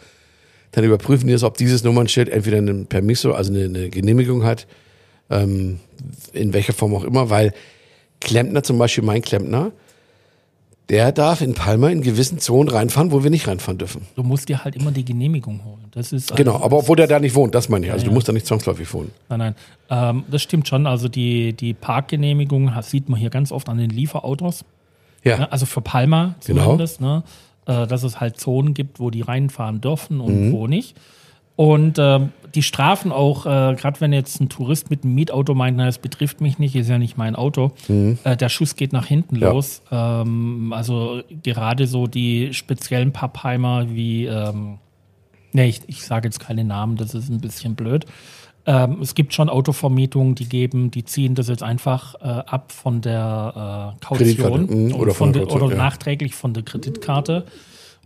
Dann 0.72 0.84
überprüfen 0.84 1.28
die 1.28 1.34
es, 1.34 1.44
ob 1.44 1.58
dieses 1.58 1.84
Nummernschild 1.84 2.28
entweder 2.28 2.58
ein 2.58 2.88
Permisso, 2.88 3.34
also 3.34 3.54
eine, 3.54 3.66
eine 3.66 3.90
Genehmigung 3.90 4.44
hat, 4.44 4.66
ähm, 5.30 5.80
in 6.34 6.54
welcher 6.54 6.74
Form 6.74 6.96
auch 6.96 7.04
immer, 7.04 7.30
weil 7.30 7.54
Klempner, 8.20 8.64
zum 8.64 8.80
Beispiel 8.80 9.04
mein 9.04 9.22
Klempner, 9.22 9.72
der 10.90 11.12
darf 11.12 11.42
in 11.42 11.54
Palma 11.56 11.90
in 11.90 12.02
gewissen 12.02 12.38
Zonen 12.40 12.70
reinfahren, 12.70 13.12
wo 13.12 13.24
wir 13.24 13.32
nicht 13.32 13.48
reinfahren 13.48 13.78
dürfen. 13.78 14.06
Du 14.16 14.24
musst 14.24 14.50
dir 14.50 14.64
halt 14.64 14.76
immer 14.76 14.92
die 14.92 15.04
Genehmigung 15.06 15.64
holen. 15.66 15.86
Das 15.92 16.14
ist 16.14 16.32
also, 16.32 16.44
Genau, 16.44 16.62
aber 16.62 16.78
obwohl 16.78 16.96
der 16.96 17.08
da 17.08 17.20
nicht 17.20 17.34
wohnt, 17.36 17.56
das 17.56 17.70
meine 17.70 17.88
ich. 17.88 17.92
Also 17.92 18.06
du 18.06 18.12
musst 18.12 18.28
da 18.28 18.34
nicht 18.34 18.46
zwangsläufig 18.46 18.92
wohnen. 18.94 19.12
Nein, 19.30 19.40
nein. 19.40 19.56
Ähm, 19.90 20.24
das 20.30 20.44
stimmt 20.44 20.68
schon. 20.68 20.86
Also 20.86 21.08
die, 21.08 21.54
die 21.54 21.74
Parkgenehmigung 21.74 22.72
sieht 22.82 23.10
man 23.10 23.20
hier 23.20 23.30
ganz 23.30 23.52
oft 23.52 23.68
an 23.70 23.78
den 23.78 23.90
Lieferautos. 23.90 24.64
Ja, 25.24 25.38
Ne? 25.40 25.52
Also 25.52 25.66
für 25.66 25.82
Palma 25.82 26.36
Genau. 26.46 26.64
zumindest, 26.66 27.02
ne? 27.02 27.24
äh, 27.66 27.88
dass 27.88 28.04
es 28.04 28.20
halt 28.20 28.40
Zonen 28.40 28.76
gibt, 28.76 29.00
wo 29.00 29.10
die 29.10 29.22
reinfahren 29.22 29.82
dürfen 29.82 30.20
und 30.20 30.50
Mhm. 30.50 30.52
wo 30.54 30.68
nicht. 30.68 30.96
Und 31.56 31.98
ähm, 32.00 32.30
die 32.54 32.64
Strafen 32.64 33.12
auch, 33.12 33.46
äh, 33.46 33.76
gerade 33.76 34.00
wenn 34.02 34.12
jetzt 34.14 34.40
ein 34.42 34.50
Tourist 34.50 34.90
mit 34.90 35.04
einem 35.04 35.16
Mietauto 35.16 35.54
meint, 35.54 35.78
na, 35.78 35.86
das 35.86 35.98
betrifft 36.00 36.42
mich 36.42 36.58
nicht, 36.60 36.76
ist 36.76 36.90
ja 36.90 36.98
nicht 36.98 37.18
mein 37.18 37.36
Auto, 37.36 37.72
äh, 37.90 38.36
der 38.38 38.50
Schuss 38.50 38.76
geht 38.76 38.94
nach 38.94 39.06
hinten 39.06 39.36
Mhm. 39.38 39.42
Ja. 39.42 39.52
los. 39.52 39.82
Ähm, 39.92 40.74
also 40.74 41.22
gerade 41.44 41.88
so 41.88 42.08
die 42.08 42.54
speziellen 42.54 43.12
Pappheimer 43.12 43.88
wie, 43.90 44.26
ähm, 44.26 44.80
nee, 45.54 45.68
ich, 45.68 45.82
ich 45.88 46.06
sage 46.06 46.28
jetzt 46.28 46.40
keine 46.40 46.64
Namen, 46.64 46.96
das 46.98 47.14
ist 47.14 47.30
ein 47.30 47.40
bisschen 47.42 47.76
blöd. 47.76 48.06
Ähm, 48.68 48.98
es 49.02 49.14
gibt 49.16 49.34
schon 49.34 49.48
Autovermietungen, 49.50 50.34
die 50.36 50.50
geben, 50.50 50.90
die 50.92 51.06
ziehen 51.06 51.36
das 51.36 51.48
jetzt 51.50 51.62
einfach 51.62 52.16
äh, 52.16 52.24
ab 52.24 52.72
von 52.72 53.00
der 53.02 53.94
äh, 54.02 54.06
Kaution 54.06 54.88
mhm, 54.88 54.96
oder 54.96 55.14
von 55.14 55.34
der 55.34 55.44
de- 55.44 55.52
Kaution, 55.52 55.68
oder 55.68 55.78
ja. 55.78 55.84
nachträglich 55.84 56.34
von 56.36 56.54
der 56.54 56.64
Kreditkarte. 56.64 57.46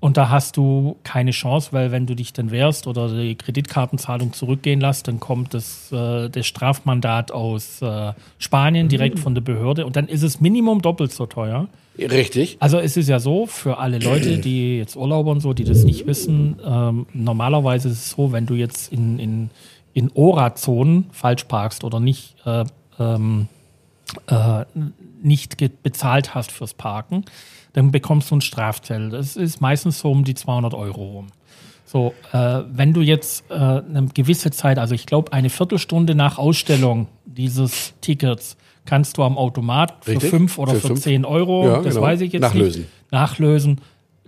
Und 0.01 0.15
da 0.15 0.29
hast 0.29 0.55
du 0.55 0.95
keine 1.03 1.31
Chance, 1.31 1.69
weil 1.71 1.91
wenn 1.91 2.05
du 2.05 2.15
dich 2.15 2.31
dann 2.31 2.51
wehrst 2.51 2.87
oder 2.87 3.09
die 3.09 3.35
Kreditkartenzahlung 3.35 4.31
zurückgehen 4.31 4.79
lässt, 4.79 5.09
dann 5.09 5.19
kommt 5.19 5.53
das, 5.53 5.91
äh, 5.91 6.29
das 6.29 6.47
Strafmandat 6.47 7.31
aus 7.31 7.81
äh, 7.81 8.13
Spanien 8.37 8.87
direkt 8.87 9.19
von 9.19 9.35
der 9.35 9.41
Behörde 9.41 9.85
und 9.85 9.97
dann 9.97 10.07
ist 10.07 10.23
es 10.23 10.39
Minimum 10.39 10.81
doppelt 10.81 11.11
so 11.11 11.25
teuer. 11.25 11.67
Richtig. 11.97 12.55
Also 12.61 12.79
es 12.79 12.95
ist 12.95 13.09
ja 13.09 13.19
so, 13.19 13.45
für 13.45 13.77
alle 13.77 13.99
Leute, 13.99 14.37
die 14.37 14.77
jetzt 14.77 14.95
Urlauber 14.95 15.31
und 15.31 15.41
so, 15.41 15.53
die 15.53 15.65
das 15.65 15.83
nicht 15.83 16.07
wissen, 16.07 16.55
ähm, 16.65 17.05
normalerweise 17.13 17.89
ist 17.89 18.05
es 18.05 18.09
so, 18.11 18.31
wenn 18.31 18.45
du 18.45 18.53
jetzt 18.53 18.93
in, 18.93 19.19
in, 19.19 19.49
in 19.93 20.09
Ora-Zonen 20.13 21.07
falsch 21.11 21.43
parkst 21.43 21.83
oder 21.83 21.99
nicht, 21.99 22.35
äh, 22.45 22.63
ähm, 22.99 23.49
äh, 24.27 24.65
nicht 25.21 25.57
bezahlt 25.83 26.35
hast 26.35 26.51
fürs 26.51 26.73
Parken, 26.73 27.25
dann 27.73 27.91
bekommst 27.91 28.31
du 28.31 28.35
ein 28.37 28.41
Strafzettel. 28.41 29.09
Das 29.09 29.35
ist 29.35 29.61
meistens 29.61 29.99
so 29.99 30.11
um 30.11 30.23
die 30.23 30.35
200 30.35 30.73
Euro 30.73 31.03
rum. 31.03 31.27
So, 31.85 32.13
äh, 32.33 32.61
wenn 32.71 32.93
du 32.93 33.01
jetzt 33.01 33.49
äh, 33.49 33.53
eine 33.55 34.07
gewisse 34.13 34.51
Zeit, 34.51 34.77
also 34.77 34.93
ich 34.93 35.05
glaube 35.07 35.33
eine 35.33 35.49
Viertelstunde 35.49 36.13
nach 36.13 36.37
Ausstellung 36.37 37.07
dieses 37.25 37.93
Tickets, 38.01 38.57
kannst 38.85 39.17
du 39.17 39.23
am 39.23 39.37
Automat 39.37 39.93
für 40.01 40.11
Richtig. 40.11 40.29
5 40.29 40.57
oder 40.59 40.73
Für 40.73 40.79
für, 40.81 40.87
fünf. 40.89 41.01
10 41.01 41.25
Euro, 41.25 41.65
Ja, 41.65 41.81
das 41.81 41.95
genau. 41.95 42.05
weiß 42.05 42.21
ich 42.21 42.33
jetzt 42.33 42.41
Nachlösen. 42.41 42.81
nicht, 42.81 43.11
nachlösen. 43.11 43.81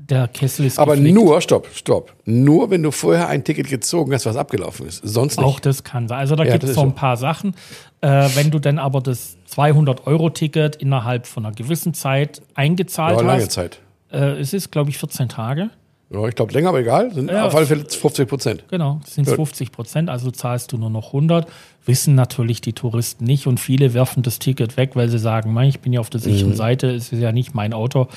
Der 0.09 0.27
Kessel 0.27 0.65
ist 0.65 0.79
Aber 0.79 0.95
geflickt. 0.95 1.15
nur, 1.15 1.41
stopp, 1.41 1.67
stopp. 1.73 2.13
Nur 2.25 2.69
wenn 2.69 2.83
du 2.83 2.91
vorher 2.91 3.27
ein 3.27 3.43
Ticket 3.43 3.67
gezogen 3.69 4.13
hast, 4.13 4.25
was 4.25 4.35
abgelaufen 4.35 4.87
ist. 4.87 5.01
Sonst 5.03 5.37
nicht. 5.37 5.45
Auch 5.45 5.59
das 5.59 5.83
kann 5.83 6.07
sein. 6.07 6.19
Also 6.19 6.35
da 6.35 6.43
Ja, 6.43 6.51
gibt 6.53 6.63
es 6.63 6.73
so 6.75 6.81
ein 6.81 6.95
paar 6.95 7.17
Sachen. 7.17 7.55
Äh, 8.01 8.29
wenn 8.35 8.49
du 8.51 8.59
dann 8.59 8.79
aber 8.79 8.99
das 8.99 9.37
200-Euro-Ticket 9.55 10.75
innerhalb 10.77 11.27
von 11.27 11.45
einer 11.45 11.55
gewissen 11.55 11.93
Zeit 11.93 12.41
eingezahlt 12.55 13.19
ja, 13.19 13.25
lange 13.25 13.41
hast, 13.43 13.51
Zeit. 13.51 13.79
äh, 14.11 14.39
es 14.39 14.53
ist, 14.53 14.71
glaube 14.71 14.89
ich, 14.89 14.97
14 14.97 15.29
Tage. 15.29 15.69
Ja, 16.13 16.27
ich 16.27 16.35
glaube 16.35 16.51
länger, 16.51 16.69
aber 16.69 16.79
egal. 16.81 17.13
Sind 17.13 17.29
Ja. 17.31 17.45
auf 17.45 17.55
alle 17.55 17.65
Fälle 17.65 17.85
50 17.87 18.27
Prozent. 18.27 18.63
Genau, 18.69 18.99
sind 19.05 19.25
Gut. 19.27 19.35
50 19.35 19.71
Prozent, 19.71 20.09
also 20.09 20.29
zahlst 20.29 20.71
du 20.73 20.77
nur 20.77 20.89
noch 20.89 21.13
100. 21.13 21.47
Wissen 21.85 22.15
natürlich 22.15 22.59
die 22.61 22.73
Touristen 22.73 23.23
nicht 23.23 23.47
und 23.47 23.59
viele 23.59 23.93
werfen 23.93 24.21
das 24.21 24.37
Ticket 24.37 24.75
weg, 24.77 24.91
weil 24.95 25.07
sie 25.09 25.17
sagen, 25.17 25.53
"Mann, 25.53 25.65
ich 25.67 25.79
bin 25.79 25.93
ja 25.93 25.99
auf 26.01 26.09
der 26.09 26.19
Mhm. 26.19 26.23
sicheren 26.25 26.55
Seite, 26.55 26.91
es 26.91 27.11
ist 27.13 27.19
ja 27.21 27.31
nicht 27.31 27.55
mein 27.55 27.73
Auto. 27.73 28.07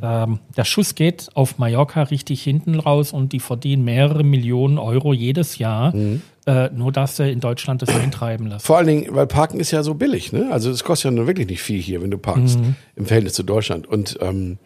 Ähm, 0.00 0.38
der 0.56 0.64
Schuss 0.64 0.94
geht 0.94 1.28
auf 1.34 1.58
Mallorca 1.58 2.04
richtig 2.04 2.42
hinten 2.42 2.78
raus 2.78 3.12
und 3.12 3.32
die 3.32 3.40
verdienen 3.40 3.84
mehrere 3.84 4.22
Millionen 4.22 4.78
Euro 4.78 5.12
jedes 5.12 5.58
Jahr, 5.58 5.94
Mhm. 5.94 6.22
äh, 6.46 6.70
nur 6.70 6.92
dass 6.92 7.16
sie 7.16 7.30
in 7.30 7.40
Deutschland 7.40 7.82
das 7.82 7.90
eintreiben 7.90 8.46
lassen. 8.46 8.64
Vor 8.64 8.78
allen 8.78 8.86
Dingen, 8.86 9.06
weil 9.10 9.26
Parken 9.26 9.60
ist 9.60 9.70
ja 9.72 9.82
so 9.82 9.94
billig. 9.94 10.32
Ne? 10.32 10.48
Also 10.50 10.70
es 10.70 10.82
kostet 10.84 11.06
ja 11.06 11.16
nur 11.16 11.26
wirklich 11.26 11.48
nicht 11.48 11.62
viel 11.62 11.80
hier, 11.82 12.00
wenn 12.02 12.10
du 12.12 12.16
parkst, 12.18 12.58
Mhm. 12.60 12.76
im 12.96 13.06
Verhältnis 13.06 13.34
zu 13.34 13.42
Deutschland. 13.42 13.86
Und 13.86 14.18
ähm, 14.22 14.56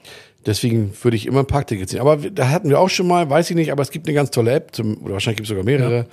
deswegen 0.46 0.92
würde 1.02 1.16
ich 1.16 1.26
immer 1.26 1.40
ein 1.40 1.46
Parkticket 1.46 1.88
ziehen. 1.90 2.00
Aber 2.00 2.16
da 2.16 2.48
hatten 2.48 2.68
wir 2.68 2.78
auch 2.80 2.90
schon 2.90 3.06
mal, 3.06 3.28
weiß 3.28 3.50
ich 3.50 3.56
nicht, 3.56 3.72
aber 3.72 3.82
es 3.82 3.90
gibt 3.90 4.06
eine 4.06 4.14
ganz 4.14 4.30
tolle 4.30 4.52
App, 4.52 4.74
zum, 4.74 4.98
oder 5.02 5.14
wahrscheinlich 5.14 5.38
gibt 5.38 5.46
es 5.46 5.50
sogar 5.50 5.64
mehrere. 5.64 6.06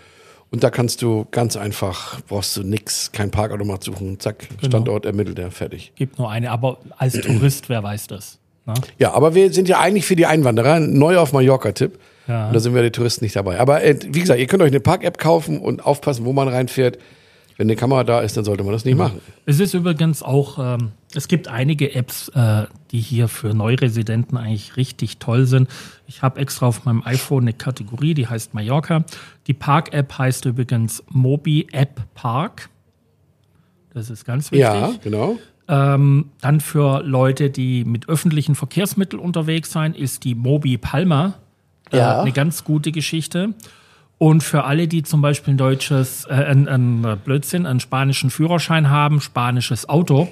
Und 0.49 0.63
da 0.63 0.69
kannst 0.69 1.01
du 1.01 1.25
ganz 1.31 1.55
einfach, 1.55 2.19
brauchst 2.27 2.57
du 2.57 2.63
nix, 2.63 3.11
kein 3.13 3.31
Parkautomat 3.31 3.83
suchen, 3.83 4.19
zack, 4.19 4.49
Genau. 4.49 4.67
Standort 4.67 5.05
ermittelt 5.05 5.39
er, 5.39 5.49
fertig. 5.49 5.93
Gibt 5.95 6.19
nur 6.19 6.29
eine, 6.29 6.51
aber 6.51 6.79
als 6.97 7.13
Tourist, 7.21 7.69
wer 7.69 7.81
weiß 7.83 8.07
das? 8.07 8.37
Ne? 8.65 8.73
Ja, 8.99 9.13
aber 9.13 9.33
wir 9.33 9.53
sind 9.53 9.69
ja 9.69 9.79
eigentlich 9.79 10.05
für 10.05 10.17
die 10.17 10.25
Einwanderer 10.25 10.73
ein 10.73 10.93
neu 10.97 11.17
auf 11.17 11.31
Mallorca-Tipp. 11.31 11.97
Ja. 12.27 12.47
Und 12.47 12.53
da 12.53 12.59
sind 12.59 12.75
wir 12.75 12.83
die 12.83 12.91
Touristen 12.91 13.23
nicht 13.25 13.35
dabei. 13.35 13.59
Aber 13.59 13.83
äh, 13.83 13.97
wie 14.09 14.19
gesagt, 14.19 14.39
ihr 14.39 14.47
könnt 14.47 14.61
euch 14.61 14.71
eine 14.71 14.81
Park-App 14.81 15.17
kaufen 15.17 15.59
und 15.59 15.85
aufpassen, 15.85 16.25
wo 16.25 16.33
man 16.33 16.47
reinfährt. 16.47 16.97
Wenn 17.57 17.67
eine 17.67 17.75
Kamera 17.75 18.03
da 18.03 18.21
ist, 18.21 18.35
dann 18.37 18.43
sollte 18.43 18.63
man 18.63 18.73
das 18.73 18.85
nicht 18.85 18.97
machen. 18.97 19.21
Es 19.45 19.59
ist 19.59 19.73
übrigens 19.73 20.23
auch, 20.23 20.57
ähm, 20.59 20.91
es 21.15 21.27
gibt 21.27 21.47
einige 21.47 21.93
Apps, 21.95 22.29
äh, 22.29 22.65
die 22.91 22.99
hier 22.99 23.27
für 23.27 23.53
Neuresidenten 23.53 24.37
eigentlich 24.37 24.77
richtig 24.77 25.17
toll 25.17 25.45
sind. 25.45 25.69
Ich 26.07 26.21
habe 26.21 26.39
extra 26.39 26.67
auf 26.67 26.85
meinem 26.85 27.03
iPhone 27.05 27.43
eine 27.43 27.53
Kategorie, 27.53 28.13
die 28.13 28.27
heißt 28.27 28.53
Mallorca. 28.53 29.03
Die 29.47 29.53
Park-App 29.53 30.17
heißt 30.17 30.45
übrigens 30.45 31.03
Mobi 31.09 31.67
App 31.71 32.01
Park. 32.13 32.69
Das 33.93 34.09
ist 34.09 34.25
ganz 34.25 34.51
wichtig. 34.51 34.61
Ja, 34.67 34.91
genau. 35.03 35.37
Ähm, 35.67 36.31
dann 36.41 36.59
für 36.59 37.01
Leute, 37.03 37.49
die 37.49 37.85
mit 37.85 38.09
öffentlichen 38.09 38.55
Verkehrsmitteln 38.55 39.21
unterwegs 39.21 39.71
sein, 39.71 39.93
ist 39.93 40.23
die 40.23 40.35
Mobi 40.35 40.77
Palma 40.77 41.35
äh, 41.91 41.97
Ja. 41.97 42.21
eine 42.21 42.31
ganz 42.31 42.63
gute 42.63 42.91
Geschichte. 42.91 43.53
Und 44.17 44.43
für 44.43 44.65
alle, 44.65 44.87
die 44.87 45.01
zum 45.03 45.21
Beispiel 45.21 45.55
ein 45.55 45.57
deutsches, 45.57 46.25
äh, 46.25 46.33
ein, 46.33 46.67
ein 46.67 47.19
Blödsinn, 47.23 47.65
einen 47.65 47.79
spanischen 47.79 48.29
Führerschein 48.29 48.89
haben, 48.89 49.19
spanisches 49.19 49.89
Auto, 49.89 50.27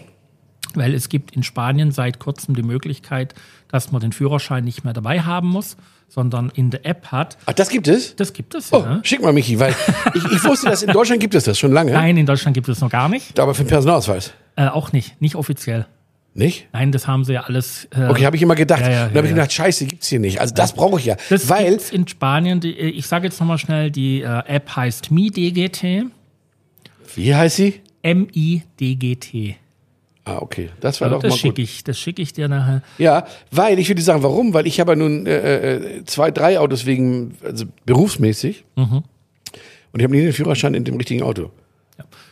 weil 0.76 0.94
es 0.94 1.10
gibt 1.10 1.36
in 1.36 1.44
Spanien 1.44 1.92
seit 1.92 2.20
kurzem 2.20 2.56
die 2.56 2.64
Möglichkeit, 2.64 3.34
dass 3.70 3.92
man 3.92 4.02
den 4.02 4.12
Führerschein 4.12 4.64
nicht 4.64 4.84
mehr 4.84 4.94
dabei 4.94 5.22
haben 5.22 5.50
muss, 5.50 5.78
sondern 6.08 6.50
in 6.56 6.70
der 6.72 6.86
App 6.86 7.08
hat. 7.08 7.38
Ach, 7.46 7.54
das 7.54 7.70
gibt 7.70 7.88
es? 7.88 8.16
Das 8.16 8.34
gibt 8.34 8.56
es 8.56 8.74
Oh, 8.74 8.80
ja. 8.80 9.00
schick 9.04 9.22
mal, 9.22 9.32
Michi, 9.34 9.60
weil 9.60 9.76
ich, 10.16 10.26
ich 10.26 10.44
wusste, 10.44 10.68
dass 10.70 10.82
in 10.84 10.92
Deutschland 10.92 11.22
gibt 11.22 11.36
es 11.36 11.44
das 11.44 11.60
schon 11.60 11.72
lange. 11.72 11.92
Nein, 11.92 12.18
in 12.18 12.26
Deutschland 12.26 12.56
gibt 12.56 12.68
es 12.70 12.82
noch 12.82 12.90
gar 12.90 13.10
nicht. 13.10 13.40
Aber 13.40 13.54
für 13.54 13.64
den 13.64 13.70
Personalausweis. 13.70 14.34
Äh, 14.56 14.68
auch 14.68 14.92
nicht, 14.92 15.22
nicht 15.22 15.36
offiziell. 15.36 15.86
Nicht? 16.36 16.68
Nein, 16.74 16.92
das 16.92 17.08
haben 17.08 17.26
sie 17.26 17.34
ja 17.34 17.42
alles. 17.42 17.86
Äh, 17.96 18.08
Okay, 18.08 18.26
habe 18.26 18.36
ich 18.36 18.42
immer 18.42 18.56
gedacht. 18.56 18.82
Ja, 18.82 18.90
ja, 18.90 19.06
dann 19.08 19.18
habe 19.18 19.28
ich 19.28 19.32
ja, 19.32 19.36
gedacht, 19.36 19.52
scheiße, 19.54 19.86
gibt's 19.86 20.08
hier 20.08 20.20
nicht. 20.20 20.40
Also 20.40 20.54
das 20.54 20.74
brauche 20.74 21.00
ich 21.00 21.06
ja. 21.06 21.16
Das 21.30 21.50
weil, 21.50 21.72
gibt's 21.72 21.90
in 21.92 22.08
Spanien. 22.08 22.60
Die, 22.60 22.72
ich 22.72 23.08
sage 23.08 23.26
jetzt 23.26 23.40
nochmal 23.40 23.58
schnell, 23.58 23.90
die 23.92 24.22
äh, 24.22 24.26
App 24.48 24.76
heißt 24.76 25.12
MiDGT. 25.12 26.06
wie 27.16 27.36
heißt 27.36 27.56
sie? 27.58 27.82
M-I-D-G-T. 28.04 29.58
Ah, 30.30 30.38
okay. 30.42 30.70
Das 30.80 31.02
war 31.02 31.10
doch 31.10 31.22
Das 31.22 31.32
mal 31.32 31.38
schicke 31.38 31.56
gut. 31.56 31.60
ich, 31.64 31.84
das 31.84 31.98
schicke 31.98 32.22
ich 32.22 32.34
dir 32.34 32.48
nachher. 32.48 32.82
Ja, 32.98 33.26
weil, 33.52 33.80
ich 33.80 33.90
würde 33.90 34.02
sagen, 34.02 34.22
warum? 34.24 34.54
Weil 34.54 34.68
ich 34.68 34.80
habe 34.80 34.92
ja 34.92 34.96
nun 34.96 35.26
äh, 35.26 35.76
äh, 35.76 36.06
zwei, 36.06 36.30
drei 36.32 36.60
Autos 36.60 36.86
wegen, 36.86 37.36
also 37.44 37.66
berufsmäßig. 37.86 38.64
Mhm. 38.76 39.04
Und 39.92 40.00
ich 40.00 40.04
habe 40.04 40.16
nie 40.16 40.22
den 40.22 40.34
Führerschein 40.34 40.74
in 40.76 40.84
dem 40.84 40.98
richtigen 40.98 41.24
Auto. 41.24 41.50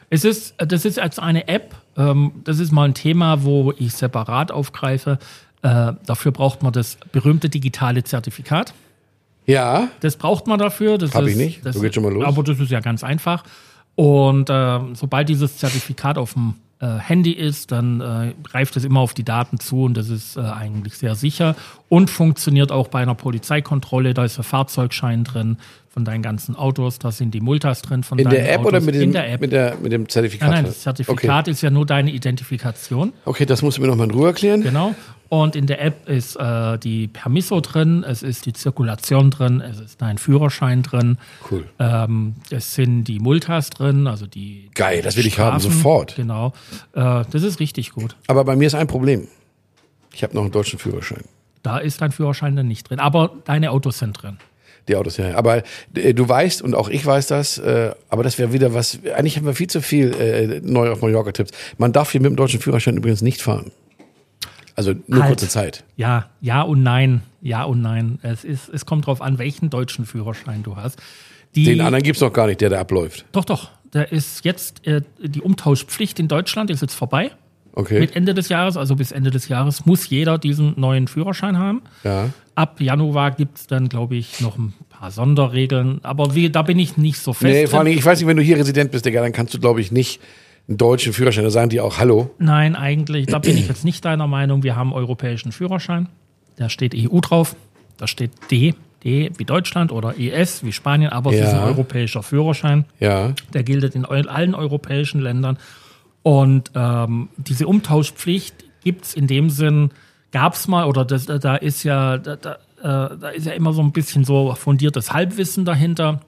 Es 0.10 0.24
ist, 0.24 0.54
das 0.60 0.86
ist 0.86 0.98
jetzt 0.98 1.20
eine 1.20 1.48
App. 1.48 1.76
Ähm, 1.98 2.32
das 2.44 2.60
ist 2.60 2.72
mal 2.72 2.86
ein 2.86 2.94
Thema, 2.94 3.44
wo 3.44 3.74
ich 3.78 3.94
separat 3.94 4.52
aufgreife. 4.52 5.18
Äh, 5.64 5.94
dafür 6.06 6.32
braucht 6.32 6.62
man 6.64 6.72
das 6.72 6.98
berühmte 7.12 7.50
digitale 7.50 8.04
Zertifikat. 8.04 8.74
Ja, 9.48 9.88
Das 10.02 10.18
braucht 10.18 10.46
man 10.48 10.60
dafür. 10.60 10.98
Das 10.98 11.14
Hab 11.14 11.26
ich 11.26 11.36
nicht. 11.36 11.66
Das 11.66 11.76
So 11.76 11.82
geht's 11.82 11.96
schon 11.96 12.04
mal 12.04 12.14
los. 12.14 12.26
Aber 12.26 12.44
das 12.44 12.60
ist 12.60 12.70
ja 12.70 12.80
ganz 12.80 13.04
einfach. 13.04 13.44
Und 13.96 14.50
äh, 14.50 14.80
sobald 14.94 15.28
dieses 15.30 15.58
Zertifikat 15.58 16.18
auf 16.18 16.34
dem 16.34 16.54
Handy 16.86 17.32
ist, 17.32 17.72
dann 17.72 18.02
äh, 18.02 18.34
greift 18.44 18.78
es 18.78 18.86
immer 18.86 19.00
auf 19.00 19.14
die 19.14 19.24
Daten 19.24 19.60
zu 19.60 19.84
und 19.84 19.98
das 19.98 20.10
ist 20.10 20.38
äh, 20.38 20.42
eigentlich 20.42 20.96
sehr 20.96 21.16
sicher 21.16 21.56
und 21.90 22.10
funktioniert 22.10 22.72
auch 22.72 22.88
bei 22.88 23.02
einer 23.02 23.16
Polizeikontrolle. 23.16 24.14
Da 24.14 24.26
ist 24.26 24.38
der 24.38 24.44
Fahrzeugschein 24.44 25.24
drin 25.24 25.58
von 25.90 26.06
deinen 26.06 26.22
ganzen 26.22 26.56
Autos, 26.56 27.00
da 27.00 27.12
sind 27.12 27.34
die 27.34 27.42
Multas 27.42 27.82
drin 27.82 28.04
von 28.04 28.20
in 28.20 28.26
deinen 28.26 28.36
der 28.36 28.54
App 28.54 28.60
Autos. 28.60 28.68
oder 28.74 28.82
mit 28.82 28.94
dem, 28.94 29.02
in 29.02 29.14
der 29.14 29.34
App. 29.34 29.42
Mit, 29.42 29.52
der, 29.52 29.78
mit 29.82 29.92
dem 29.92 30.08
Zertifikat? 30.08 30.50
nein, 30.50 30.58
nein, 30.58 30.66
das 30.66 30.82
Zertifikat 30.82 31.48
ist 31.48 31.64
ja 31.64 31.72
nur 31.72 31.88
deine 31.88 32.12
Identifikation. 32.12 33.10
Okay. 33.10 33.20
okay, 33.26 33.46
das 33.48 33.64
musst 33.64 33.78
du 33.78 33.82
mir 33.82 33.88
nochmal 33.88 34.08
in 34.08 34.14
Ruhe 34.14 34.28
erklären. 34.28 34.62
Genau. 34.62 34.94
Und 35.30 35.56
in 35.56 35.68
der 35.68 35.82
App 35.82 36.08
ist 36.08 36.36
äh, 36.36 36.78
die 36.78 37.08
Permisso 37.08 37.60
drin, 37.62 38.04
es 38.08 38.24
ist 38.24 38.46
die 38.46 38.54
Zirkulation 38.54 39.32
drin, 39.32 39.62
es 39.62 39.80
ist 39.80 40.02
dein 40.02 40.18
Führerschein 40.18 40.84
drin. 40.84 41.18
Cool. 41.50 41.66
Ähm, 41.80 42.36
es 42.50 42.76
sind 42.76 43.06
die 43.06 43.20
Multas 43.20 43.70
drin, 43.70 44.08
also 44.08 44.28
die. 44.28 44.70
Geil, 44.74 45.02
das 45.02 45.18
will 45.18 45.26
ich 45.26 45.34
Strafen. 45.34 45.54
haben, 45.54 45.60
sofort. 45.60 46.16
Genau. 46.16 46.54
Äh, 46.94 47.24
das 47.30 47.44
ist 47.44 47.60
richtig 47.60 47.92
gut. 47.92 48.16
Aber 48.28 48.44
bei 48.46 48.56
mir 48.56 48.68
ist 48.68 48.76
ein 48.76 48.88
Problem. 48.88 49.28
Ich 50.14 50.24
habe 50.24 50.34
noch 50.34 50.44
einen 50.44 50.52
deutschen 50.52 50.80
Führerschein. 50.80 51.24
Da 51.64 51.78
ist 51.78 52.02
dein 52.02 52.12
Führerschein 52.12 52.56
dann 52.56 52.68
nicht 52.68 52.90
drin. 52.90 53.00
Aber 53.00 53.32
deine 53.46 53.72
Autos 53.72 54.00
sind 54.00 54.22
drin. 54.22 54.38
Die 54.88 54.96
Autos, 54.96 55.18
ja. 55.18 55.36
Aber 55.36 55.64
äh, 55.96 56.14
du 56.14 56.28
weißt 56.28 56.62
und 56.62 56.74
auch 56.74 56.90
ich 56.90 57.06
weiß 57.06 57.28
das, 57.28 57.58
äh, 57.58 57.92
aber 58.10 58.24
das 58.24 58.38
wäre 58.40 58.54
wieder 58.54 58.74
was, 58.74 59.00
eigentlich 59.16 59.38
haben 59.38 59.46
wir 59.46 59.54
viel 59.54 59.68
zu 59.68 59.82
viel 59.82 60.14
äh, 60.14 60.62
neu 60.64 60.90
auf 60.92 61.02
Mallorca-Tipps. 61.02 61.52
Man 61.78 61.92
darf 61.92 62.12
hier 62.12 62.22
mit 62.22 62.30
dem 62.30 62.38
deutschen 62.38 62.62
Führerschein 62.62 62.96
übrigens 62.96 63.22
nicht 63.22 63.42
fahren. 63.42 63.72
Also 64.78 64.94
nur 65.08 65.24
Halt. 65.24 65.32
kurze 65.32 65.50
Zeit. 65.50 65.84
Ja, 65.98 66.30
ja 66.40 66.62
und 66.62 66.84
nein. 66.84 67.22
Ja 67.42 67.64
und 67.64 67.82
nein. 67.82 68.20
Es, 68.22 68.44
ist, 68.44 68.70
es 68.70 68.86
kommt 68.86 69.06
darauf 69.06 69.22
an, 69.22 69.40
welchen 69.40 69.72
deutschen 69.72 70.06
Führerschein 70.06 70.62
du 70.62 70.76
hast. 70.76 71.00
Die, 71.56 71.64
Den 71.64 71.82
anderen 71.82 72.04
gibt's 72.04 72.22
noch 72.22 72.32
gar 72.32 72.46
nicht, 72.46 72.62
der 72.62 72.70
da 72.70 72.80
abläuft. 72.80 73.26
Doch, 73.32 73.44
doch. 73.44 73.72
Da 73.90 74.04
ist 74.04 74.46
jetzt 74.46 74.86
äh, 74.86 75.02
die 75.20 75.42
Umtauschpflicht 75.42 76.20
in 76.20 76.28
Deutschland 76.28 76.70
ist 76.70 76.82
jetzt 76.82 76.94
vorbei. 76.94 77.32
Okay. 77.74 78.00
Mit 78.00 78.16
Ende 78.16 78.36
des 78.36 78.50
Jahres, 78.50 78.78
also 78.78 78.96
bis 78.96 79.12
Ende 79.12 79.32
des 79.32 79.48
Jahres, 79.48 79.86
muss 79.86 80.10
jeder 80.10 80.38
diesen 80.38 80.80
neuen 80.80 81.08
Führerschein 81.08 81.58
haben. 81.58 81.82
ja. 82.04 82.30
Ab 82.56 82.82
Januar 82.82 83.30
gibt 83.30 83.60
es 83.60 83.68
dann, 83.68 83.88
glaube 83.88 84.16
ich, 84.16 84.42
noch 84.42 84.58
ein 84.58 84.74
paar 84.90 85.12
Sonderregeln. 85.12 86.00
Aber 86.02 86.34
wie, 86.34 86.50
da 86.50 86.64
bin 86.64 86.80
ich 86.80 86.98
nicht 86.98 87.20
so 87.20 87.34
fest. 87.34 87.54
Nee, 87.54 87.68
vor 87.68 87.82
allem, 87.82 87.90
ich 87.90 88.04
weiß 88.04 88.18
nicht, 88.18 88.28
wenn 88.28 88.36
du 88.36 88.42
hier 88.42 88.58
Resident 88.58 88.90
bist, 88.90 89.06
Digga, 89.06 89.22
dann 89.22 89.32
kannst 89.32 89.54
du, 89.54 89.60
glaube 89.60 89.80
ich, 89.80 89.92
nicht 89.92 90.20
einen 90.68 90.78
deutschen 90.78 91.14
Führerschein. 91.14 91.44
Da 91.44 91.50
sagen 91.50 91.70
die 91.70 91.80
auch 91.80 91.98
Hallo. 91.98 92.32
Nein, 92.40 92.76
eigentlich, 92.76 93.26
da 93.28 93.40
bin 93.40 93.58
ich 93.58 93.68
jetzt 93.70 93.86
nicht 93.86 94.04
deiner 94.06 94.28
Meinung. 94.28 94.64
Wir 94.64 94.76
haben 94.76 94.94
europäischen 94.94 95.52
Führerschein. 95.52 96.10
Da 96.58 96.70
steht 96.70 96.94
EU 96.96 97.20
drauf. 97.20 97.56
Da 97.98 98.08
steht 98.08 98.32
D, 98.52 98.76
D 99.04 99.32
wie 99.38 99.46
Deutschland 99.46 99.92
oder 99.92 100.18
ES 100.20 100.64
wie 100.64 100.72
Spanien, 100.72 101.12
aber 101.12 101.32
es 101.32 101.40
Ja. 101.40 101.46
ist 101.48 101.54
ein 101.54 101.64
europäischer 101.64 102.22
Führerschein. 102.24 102.86
Ja. 103.00 103.34
Der 103.54 103.64
gilt 103.64 103.96
in 103.96 104.06
allen 104.06 104.56
europäischen 104.56 105.22
Ländern. 105.22 105.58
Und 106.24 106.72
ähm, 106.76 107.30
diese 107.38 107.68
Umtauschpflicht 107.68 108.56
gibt 108.84 109.06
es 109.06 109.14
in 109.14 109.28
dem 109.28 109.50
Sinn, 109.50 109.92
gab 110.32 110.54
es 110.54 110.68
mal, 110.68 110.86
oder 110.86 111.06
das, 111.06 111.26
da 111.26 111.56
ist 111.56 111.84
ja, 111.84 112.18
da, 112.18 112.36
da, 112.36 112.54
äh, 112.82 113.18
da 113.18 113.30
ist 113.30 113.46
ja 113.46 113.54
immer 113.54 113.72
so 113.74 113.82
ein 113.82 113.92
bisschen 113.94 114.26
so 114.26 114.54
fundiertes 114.56 115.14
Halbwissen 115.14 115.64
dahinter. 115.64 116.22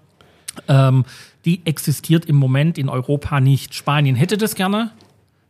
Ähm, 0.68 1.06
die 1.46 1.62
existiert 1.66 2.26
im 2.26 2.36
Moment 2.36 2.78
in 2.78 2.90
Europa 2.90 3.40
nicht. 3.40 3.74
Spanien 3.74 4.16
hätte 4.16 4.38
das 4.38 4.56
gerne. 4.56 4.92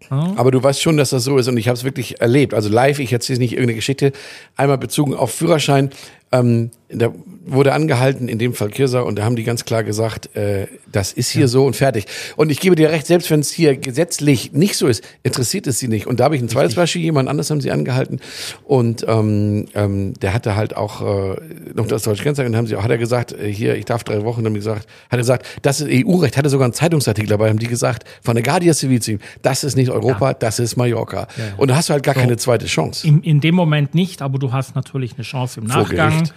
Aber 0.09 0.49
du 0.49 0.63
weißt 0.63 0.81
schon, 0.81 0.97
dass 0.97 1.09
das 1.09 1.23
so 1.23 1.37
ist 1.37 1.47
und 1.47 1.57
ich 1.57 1.67
habe 1.67 1.75
es 1.75 1.83
wirklich 1.83 2.21
erlebt. 2.21 2.53
Also 2.53 2.69
live, 2.69 2.99
ich 2.99 3.11
erzähle 3.11 3.39
nicht 3.39 3.51
irgendeine 3.51 3.75
Geschichte. 3.75 4.13
Einmal 4.55 4.77
bezogen 4.77 5.13
auf 5.13 5.31
Führerschein. 5.31 5.91
Ähm, 6.31 6.71
da 6.89 7.13
wurde 7.45 7.73
angehalten, 7.73 8.27
in 8.27 8.37
dem 8.37 8.53
Fall 8.53 8.69
Kirsa, 8.69 9.01
und 9.01 9.17
da 9.17 9.23
haben 9.23 9.35
die 9.35 9.43
ganz 9.43 9.65
klar 9.65 9.83
gesagt, 9.83 10.35
äh, 10.35 10.67
das 10.91 11.13
ist 11.13 11.29
hier 11.29 11.41
ja. 11.41 11.47
so 11.47 11.65
und 11.65 11.75
fertig. 11.75 12.05
Und 12.35 12.51
ich 12.51 12.59
gebe 12.59 12.75
dir 12.75 12.89
recht, 12.89 13.07
selbst 13.07 13.31
wenn 13.31 13.39
es 13.39 13.51
hier 13.51 13.77
gesetzlich 13.77 14.53
nicht 14.53 14.75
so 14.75 14.87
ist, 14.87 15.03
interessiert 15.23 15.67
es 15.67 15.79
sie 15.79 15.87
nicht. 15.87 16.07
Und 16.07 16.19
da 16.19 16.25
habe 16.25 16.35
ich 16.35 16.41
ein 16.41 16.49
zweites 16.49 16.75
Beispiel, 16.75 17.01
jemand 17.01 17.29
anders 17.29 17.49
haben 17.49 17.61
sie 17.61 17.71
angehalten 17.71 18.19
und 18.65 19.05
ähm, 19.07 19.67
ähm, 19.73 20.13
der 20.19 20.33
hatte 20.33 20.55
halt 20.55 20.75
auch 20.75 21.01
äh, 21.01 21.35
noch 21.73 21.87
das 21.87 22.03
deutsche 22.03 22.23
Kennzeichen 22.23 22.51
und 22.51 22.57
haben 22.57 22.67
sie 22.67 22.75
auch, 22.75 22.83
hat 22.83 22.91
er 22.91 22.97
gesagt, 22.97 23.31
äh, 23.31 23.51
hier, 23.51 23.75
ich 23.75 23.85
darf 23.85 24.03
drei 24.03 24.23
Wochen, 24.23 24.45
haben 24.45 24.53
die 24.53 24.59
gesagt, 24.59 24.87
hat 25.09 25.13
er 25.13 25.17
gesagt, 25.17 25.45
das 25.61 25.81
ist 25.81 25.87
EU-Recht, 25.89 26.37
hatte 26.37 26.49
sogar 26.49 26.65
einen 26.65 26.73
Zeitungsartikel 26.73 27.29
dabei, 27.29 27.49
haben 27.49 27.59
die 27.59 27.67
gesagt, 27.67 28.03
von 28.21 28.35
der 28.35 28.43
Guardia 28.43 28.73
Civil 28.73 28.99
das 29.41 29.63
ist 29.63 29.75
nicht 29.75 29.91
Europa, 29.91 30.29
ja. 30.29 30.33
das 30.33 30.59
ist 30.59 30.75
Mallorca. 30.75 31.27
Ja, 31.37 31.43
und 31.57 31.69
da 31.69 31.77
hast 31.77 31.89
du 31.89 31.93
halt 31.93 32.03
gar 32.03 32.15
so, 32.15 32.21
keine 32.21 32.37
zweite 32.37 32.65
Chance. 32.65 33.07
In, 33.07 33.21
in 33.21 33.39
dem 33.39 33.55
Moment 33.55 33.95
nicht, 33.95 34.21
aber 34.21 34.39
du 34.39 34.51
hast 34.51 34.75
natürlich 34.75 35.13
eine 35.13 35.23
Chance 35.23 35.61
im 35.61 35.67
Nachgang. 35.67 36.29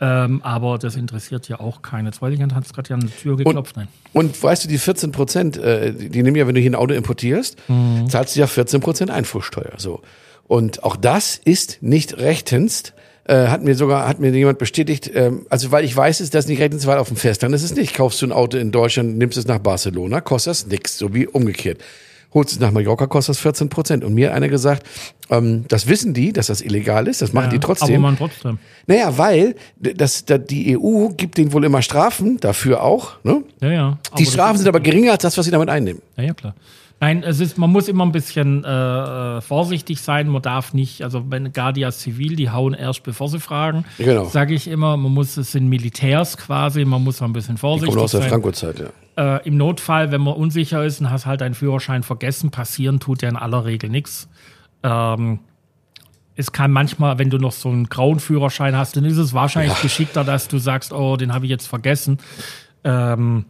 Ähm, 0.00 0.42
aber 0.42 0.78
das 0.78 0.96
interessiert 0.96 1.48
ja 1.48 1.60
auch 1.60 1.82
keine. 1.82 2.10
Zweiligand 2.12 2.54
hat 2.54 2.66
es 2.66 2.72
gerade 2.72 2.90
ja 2.90 2.94
an 2.96 3.02
die 3.02 3.08
Tür 3.08 3.36
geklopft. 3.36 3.76
Und, 3.76 3.88
und 4.12 4.42
weißt 4.42 4.64
du, 4.64 4.68
die 4.68 4.78
14 4.78 5.12
Prozent, 5.12 5.56
äh, 5.56 5.92
die, 5.92 6.08
die 6.08 6.22
nehmen 6.22 6.36
ja, 6.36 6.46
wenn 6.46 6.54
du 6.54 6.60
hier 6.60 6.70
ein 6.70 6.74
Auto 6.74 6.94
importierst, 6.94 7.56
mhm. 7.68 8.08
zahlst 8.08 8.34
du 8.34 8.40
ja 8.40 8.46
14 8.46 8.80
Prozent 8.80 9.10
Einfuhrsteuer. 9.10 9.74
So. 9.76 10.02
Und 10.46 10.82
auch 10.82 10.96
das 10.96 11.40
ist 11.44 11.82
nicht 11.82 12.18
rechtens. 12.18 12.92
Äh, 13.26 13.46
hat 13.46 13.62
mir 13.62 13.74
sogar, 13.74 14.06
hat 14.06 14.20
mir 14.20 14.30
jemand 14.32 14.58
bestätigt, 14.58 15.10
ähm, 15.14 15.46
also 15.48 15.70
weil 15.72 15.82
ich 15.84 15.96
weiß, 15.96 16.20
ist 16.20 16.34
das 16.34 16.46
nicht 16.46 16.60
rechtens, 16.60 16.86
weil 16.86 16.98
auf 16.98 17.08
dem 17.08 17.16
Festland 17.16 17.54
ist 17.54 17.62
es 17.62 17.74
nicht. 17.74 17.94
Kaufst 17.94 18.20
du 18.20 18.26
ein 18.26 18.32
Auto 18.32 18.58
in 18.58 18.70
Deutschland, 18.70 19.16
nimmst 19.16 19.38
es 19.38 19.46
nach 19.46 19.60
Barcelona, 19.60 20.20
kostet 20.20 20.50
das 20.50 20.66
nichts, 20.66 20.98
so 20.98 21.14
wie 21.14 21.26
umgekehrt 21.26 21.78
holst 22.34 22.52
es 22.52 22.60
nach 22.60 22.72
Mallorca, 22.72 23.06
kostet 23.06 23.36
das 23.36 23.40
14 23.40 23.68
Prozent. 23.68 24.04
Und 24.04 24.12
mir 24.12 24.34
einer 24.34 24.48
gesagt, 24.48 24.84
ähm, 25.30 25.64
das 25.68 25.86
wissen 25.88 26.12
die, 26.12 26.32
dass 26.32 26.48
das 26.48 26.60
illegal 26.60 27.06
ist, 27.06 27.22
das 27.22 27.32
machen 27.32 27.46
ja, 27.46 27.52
die 27.52 27.58
trotzdem. 27.60 27.94
Aber 27.94 27.98
man 27.98 28.18
trotzdem. 28.18 28.58
Naja, 28.86 29.16
weil 29.16 29.54
das, 29.76 30.24
das, 30.24 30.40
die 30.44 30.76
EU 30.76 31.08
gibt 31.16 31.38
denen 31.38 31.52
wohl 31.52 31.64
immer 31.64 31.80
Strafen, 31.80 32.38
dafür 32.40 32.82
auch. 32.82 33.12
Ne? 33.22 33.42
Ja, 33.60 33.72
ja. 33.72 33.98
Die 34.18 34.26
Strafen 34.26 34.58
sind 34.58 34.68
aber 34.68 34.80
geringer 34.80 35.12
als 35.12 35.22
das, 35.22 35.38
was 35.38 35.44
sie 35.44 35.52
damit 35.52 35.68
einnehmen. 35.70 36.02
Ja, 36.16 36.24
ja, 36.24 36.34
klar. 36.34 36.54
Nein, 37.00 37.22
es 37.22 37.40
ist, 37.40 37.58
man 37.58 37.70
muss 37.70 37.88
immer 37.88 38.06
ein 38.06 38.12
bisschen 38.12 38.64
äh, 38.64 39.40
vorsichtig 39.40 40.00
sein. 40.00 40.28
Man 40.28 40.42
darf 40.42 40.72
nicht, 40.72 41.02
also 41.02 41.24
wenn 41.28 41.52
Guardia 41.52 41.90
Civil, 41.92 42.36
die 42.36 42.50
hauen 42.50 42.72
erst 42.72 43.02
bevor 43.02 43.28
sie 43.28 43.40
fragen. 43.40 43.84
Genau. 43.98 44.24
Sage 44.26 44.54
ich 44.54 44.68
immer, 44.68 44.96
man 44.96 45.12
muss, 45.12 45.36
es 45.36 45.52
sind 45.52 45.68
Militärs 45.68 46.36
quasi, 46.36 46.84
man 46.84 47.04
muss 47.04 47.20
ein 47.20 47.32
bisschen 47.32 47.58
vorsichtig 47.58 47.90
die 47.90 47.94
kommen 47.94 48.04
aus 48.04 48.12
der 48.12 48.20
sein. 48.20 48.30
Franco-Zeit, 48.30 48.78
ja. 48.78 48.86
Äh, 49.16 49.46
Im 49.46 49.56
Notfall, 49.56 50.10
wenn 50.10 50.20
man 50.20 50.34
unsicher 50.34 50.84
ist 50.84 51.00
und 51.00 51.10
hast 51.10 51.26
halt 51.26 51.40
deinen 51.40 51.54
Führerschein 51.54 52.02
vergessen, 52.02 52.50
passieren 52.50 53.00
tut 53.00 53.22
ja 53.22 53.28
in 53.28 53.36
aller 53.36 53.64
Regel 53.64 53.90
nichts. 53.90 54.28
Ähm, 54.82 55.40
es 56.36 56.50
kann 56.50 56.72
manchmal, 56.72 57.18
wenn 57.18 57.30
du 57.30 57.38
noch 57.38 57.52
so 57.52 57.68
einen 57.68 57.88
grauen 57.88 58.18
Führerschein 58.18 58.76
hast, 58.76 58.96
dann 58.96 59.04
ist 59.04 59.18
es 59.18 59.32
wahrscheinlich 59.32 59.76
ja. 59.76 59.82
geschickter, 59.82 60.24
dass 60.24 60.48
du 60.48 60.58
sagst, 60.58 60.92
oh, 60.92 61.16
den 61.16 61.32
habe 61.32 61.46
ich 61.46 61.50
jetzt 61.50 61.66
vergessen. 61.66 62.18
Ähm, 62.82 63.44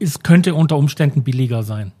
es 0.00 0.22
könnte 0.22 0.54
unter 0.54 0.76
Umständen 0.76 1.22
billiger 1.22 1.62
sein. 1.62 1.92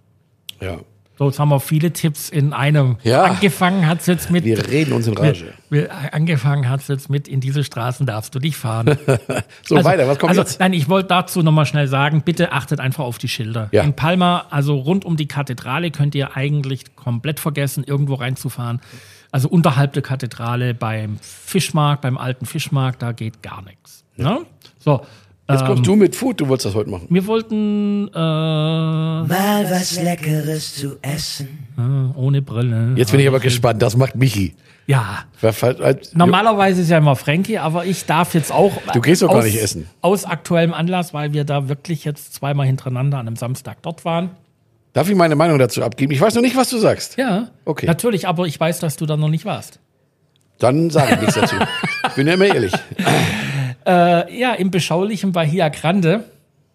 Ja. 0.60 0.78
So, 1.18 1.26
jetzt 1.26 1.38
haben 1.38 1.48
wir 1.48 1.60
viele 1.60 1.92
Tipps 1.92 2.28
in 2.28 2.52
einem. 2.52 2.98
Ja. 3.02 3.24
Angefangen 3.24 3.86
hat 3.86 4.00
es 4.00 4.06
jetzt 4.06 4.30
mit. 4.30 4.44
Wir 4.44 4.68
reden 4.68 4.92
uns 4.92 5.06
in 5.06 5.16
Rage. 5.16 5.54
Mit, 5.70 5.90
angefangen 6.12 6.68
hat 6.68 6.80
es 6.80 6.88
jetzt 6.88 7.08
mit, 7.08 7.26
in 7.26 7.40
diese 7.40 7.64
Straßen 7.64 8.04
darfst 8.04 8.34
du 8.34 8.38
dich 8.38 8.56
fahren. 8.56 8.98
so, 9.66 9.76
also, 9.76 9.88
weiter, 9.88 10.06
was 10.06 10.18
kommt 10.18 10.30
also, 10.30 10.42
jetzt? 10.42 10.60
Nein, 10.60 10.74
ich 10.74 10.90
wollte 10.90 11.08
dazu 11.08 11.42
nochmal 11.42 11.64
schnell 11.64 11.88
sagen, 11.88 12.20
bitte 12.22 12.52
achtet 12.52 12.80
einfach 12.80 13.04
auf 13.04 13.16
die 13.16 13.28
Schilder. 13.28 13.70
Ja. 13.72 13.82
In 13.82 13.94
Palma, 13.94 14.44
also 14.50 14.76
rund 14.76 15.06
um 15.06 15.16
die 15.16 15.26
Kathedrale, 15.26 15.90
könnt 15.90 16.14
ihr 16.14 16.36
eigentlich 16.36 16.94
komplett 16.96 17.40
vergessen, 17.40 17.82
irgendwo 17.82 18.14
reinzufahren. 18.14 18.80
Also 19.32 19.48
unterhalb 19.48 19.94
der 19.94 20.02
Kathedrale 20.02 20.74
beim 20.74 21.18
Fischmarkt, 21.20 22.02
beim 22.02 22.18
alten 22.18 22.44
Fischmarkt, 22.44 23.00
da 23.00 23.12
geht 23.12 23.42
gar 23.42 23.62
nichts. 23.62 24.04
Ja. 24.16 24.30
Ne? 24.30 24.46
So, 24.78 25.00
Jetzt 25.48 25.64
kommst 25.64 25.78
ähm, 25.78 25.84
du 25.84 25.96
mit 25.96 26.16
Food, 26.16 26.40
du 26.40 26.48
wolltest 26.48 26.66
das 26.66 26.74
heute 26.74 26.90
machen. 26.90 27.06
Wir 27.08 27.24
wollten 27.26 28.08
äh, 28.12 28.18
mal 28.18 29.66
was 29.70 30.02
Leckeres 30.02 30.74
zu 30.74 30.96
essen. 31.02 31.68
Äh, 31.78 32.18
ohne 32.18 32.42
Brille. 32.42 32.94
Jetzt 32.96 33.12
bin 33.12 33.20
ich 33.20 33.28
aber 33.28 33.38
gespannt, 33.38 33.80
das 33.80 33.96
macht 33.96 34.16
Michi. 34.16 34.56
Ja. 34.86 35.24
Normalerweise 36.14 36.82
ist 36.82 36.90
ja 36.90 36.98
immer 36.98 37.16
Frankie, 37.16 37.58
aber 37.58 37.84
ich 37.84 38.06
darf 38.06 38.34
jetzt 38.34 38.52
auch. 38.52 38.72
Du 38.92 39.00
gehst 39.00 39.22
doch 39.22 39.32
gar 39.32 39.42
nicht 39.42 39.60
essen. 39.60 39.88
Aus 40.00 40.24
aktuellem 40.24 40.74
Anlass, 40.74 41.14
weil 41.14 41.32
wir 41.32 41.44
da 41.44 41.68
wirklich 41.68 42.04
jetzt 42.04 42.34
zweimal 42.34 42.66
hintereinander 42.66 43.18
an 43.18 43.26
einem 43.26 43.36
Samstag 43.36 43.82
dort 43.82 44.04
waren. 44.04 44.30
Darf 44.92 45.08
ich 45.08 45.16
meine 45.16 45.36
Meinung 45.36 45.58
dazu 45.58 45.82
abgeben? 45.82 46.12
Ich 46.12 46.20
weiß 46.20 46.34
noch 46.34 46.42
nicht, 46.42 46.56
was 46.56 46.70
du 46.70 46.78
sagst. 46.78 47.18
Ja. 47.18 47.48
Okay. 47.64 47.86
Natürlich, 47.86 48.26
aber 48.26 48.46
ich 48.46 48.58
weiß, 48.58 48.78
dass 48.80 48.96
du 48.96 49.06
da 49.06 49.16
noch 49.16 49.28
nicht 49.28 49.44
warst. 49.44 49.78
Dann 50.58 50.90
sage 50.90 51.14
ich 51.14 51.20
nichts 51.20 51.34
dazu. 51.34 51.56
Ich 52.08 52.12
bin 52.14 52.26
ja 52.26 52.34
immer 52.34 52.46
ehrlich. 52.46 52.72
Äh, 53.86 54.38
ja, 54.38 54.52
im 54.54 54.70
beschaulichen 54.70 55.32
Bahia 55.32 55.68
Grande. 55.68 56.24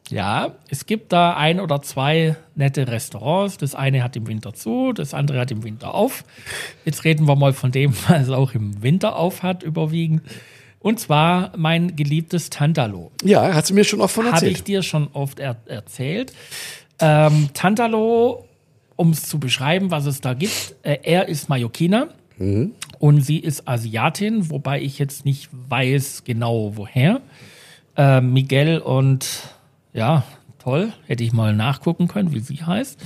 Ja, 0.09 0.55
es 0.69 0.85
gibt 0.85 1.13
da 1.13 1.35
ein 1.35 1.59
oder 1.59 1.81
zwei 1.81 2.35
nette 2.55 2.87
Restaurants. 2.87 3.57
Das 3.57 3.75
eine 3.75 4.03
hat 4.03 4.15
im 4.15 4.27
Winter 4.27 4.53
zu, 4.53 4.91
das 4.93 5.13
andere 5.13 5.39
hat 5.39 5.51
im 5.51 5.63
Winter 5.63 5.93
auf. 5.93 6.23
Jetzt 6.83 7.05
reden 7.05 7.27
wir 7.27 7.35
mal 7.35 7.53
von 7.53 7.71
dem, 7.71 7.93
was 8.07 8.29
auch 8.29 8.53
im 8.53 8.81
Winter 8.83 9.15
auf 9.15 9.43
hat, 9.43 9.63
überwiegend. 9.63 10.21
Und 10.79 10.99
zwar 10.99 11.51
mein 11.55 11.95
geliebtes 11.95 12.49
Tantalo. 12.49 13.11
Ja, 13.23 13.53
hast 13.53 13.69
du 13.69 13.73
mir 13.73 13.83
schon 13.83 14.01
oft 14.01 14.15
von 14.15 14.25
erzählt. 14.25 14.41
Habe 14.41 14.51
ich 14.51 14.63
dir 14.63 14.81
schon 14.81 15.09
oft 15.13 15.39
er 15.39 15.57
erzählt. 15.65 16.33
Ähm, 16.99 17.49
Tantalo, 17.53 18.45
um 18.95 19.11
es 19.11 19.23
zu 19.23 19.39
beschreiben, 19.39 19.91
was 19.91 20.05
es 20.05 20.21
da 20.21 20.33
gibt, 20.33 20.75
äh, 20.81 20.97
er 21.03 21.27
ist 21.29 21.49
Mallorquiner. 21.49 22.09
Mhm. 22.37 22.73
Und 23.01 23.21
sie 23.21 23.39
ist 23.39 23.67
Asiatin, 23.67 24.51
wobei 24.51 24.79
ich 24.79 24.99
jetzt 24.99 25.25
nicht 25.25 25.49
weiß 25.51 26.23
genau 26.23 26.77
woher. 26.77 27.19
Äh, 27.97 28.21
Miguel 28.21 28.77
und 28.77 29.27
ja, 29.91 30.23
toll, 30.59 30.93
hätte 31.07 31.23
ich 31.23 31.33
mal 31.33 31.55
nachgucken 31.55 32.07
können, 32.07 32.31
wie 32.31 32.41
sie 32.41 32.63
heißt. 32.63 33.03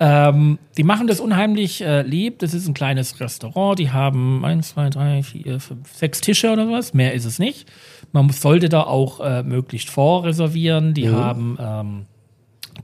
Ähm, 0.00 0.58
die 0.78 0.84
machen 0.84 1.06
das 1.06 1.20
unheimlich 1.20 1.82
äh, 1.82 2.00
lieb. 2.00 2.38
Das 2.38 2.54
ist 2.54 2.66
ein 2.66 2.72
kleines 2.72 3.20
Restaurant. 3.20 3.78
Die 3.78 3.90
haben 3.90 4.42
eins, 4.42 4.70
zwei, 4.70 4.88
drei, 4.88 5.22
vier, 5.22 5.60
fünf, 5.60 5.92
sechs 5.92 6.22
Tische 6.22 6.50
oder 6.50 6.70
was. 6.70 6.94
Mehr 6.94 7.12
ist 7.12 7.26
es 7.26 7.38
nicht. 7.38 7.68
Man 8.12 8.30
sollte 8.30 8.70
da 8.70 8.84
auch 8.84 9.20
äh, 9.20 9.42
möglichst 9.42 9.90
vorreservieren. 9.90 10.94
Die 10.94 11.08
mhm. 11.08 11.14
haben 11.14 11.58
ähm, 11.60 12.06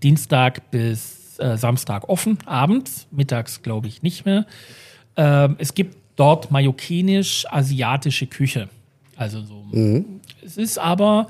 Dienstag 0.02 0.70
bis 0.70 1.38
äh, 1.38 1.56
Samstag 1.56 2.10
offen, 2.10 2.36
abends, 2.44 3.08
mittags 3.10 3.62
glaube 3.62 3.88
ich 3.88 4.02
nicht 4.02 4.26
mehr. 4.26 4.44
Ähm, 5.16 5.56
es 5.58 5.72
gibt 5.72 6.01
dort 6.16 6.50
mallorquinisch-asiatische 6.50 8.26
Küche. 8.26 8.68
Also 9.16 9.42
so. 9.42 9.64
Mhm. 9.70 10.20
Es 10.44 10.56
ist 10.56 10.78
aber 10.78 11.28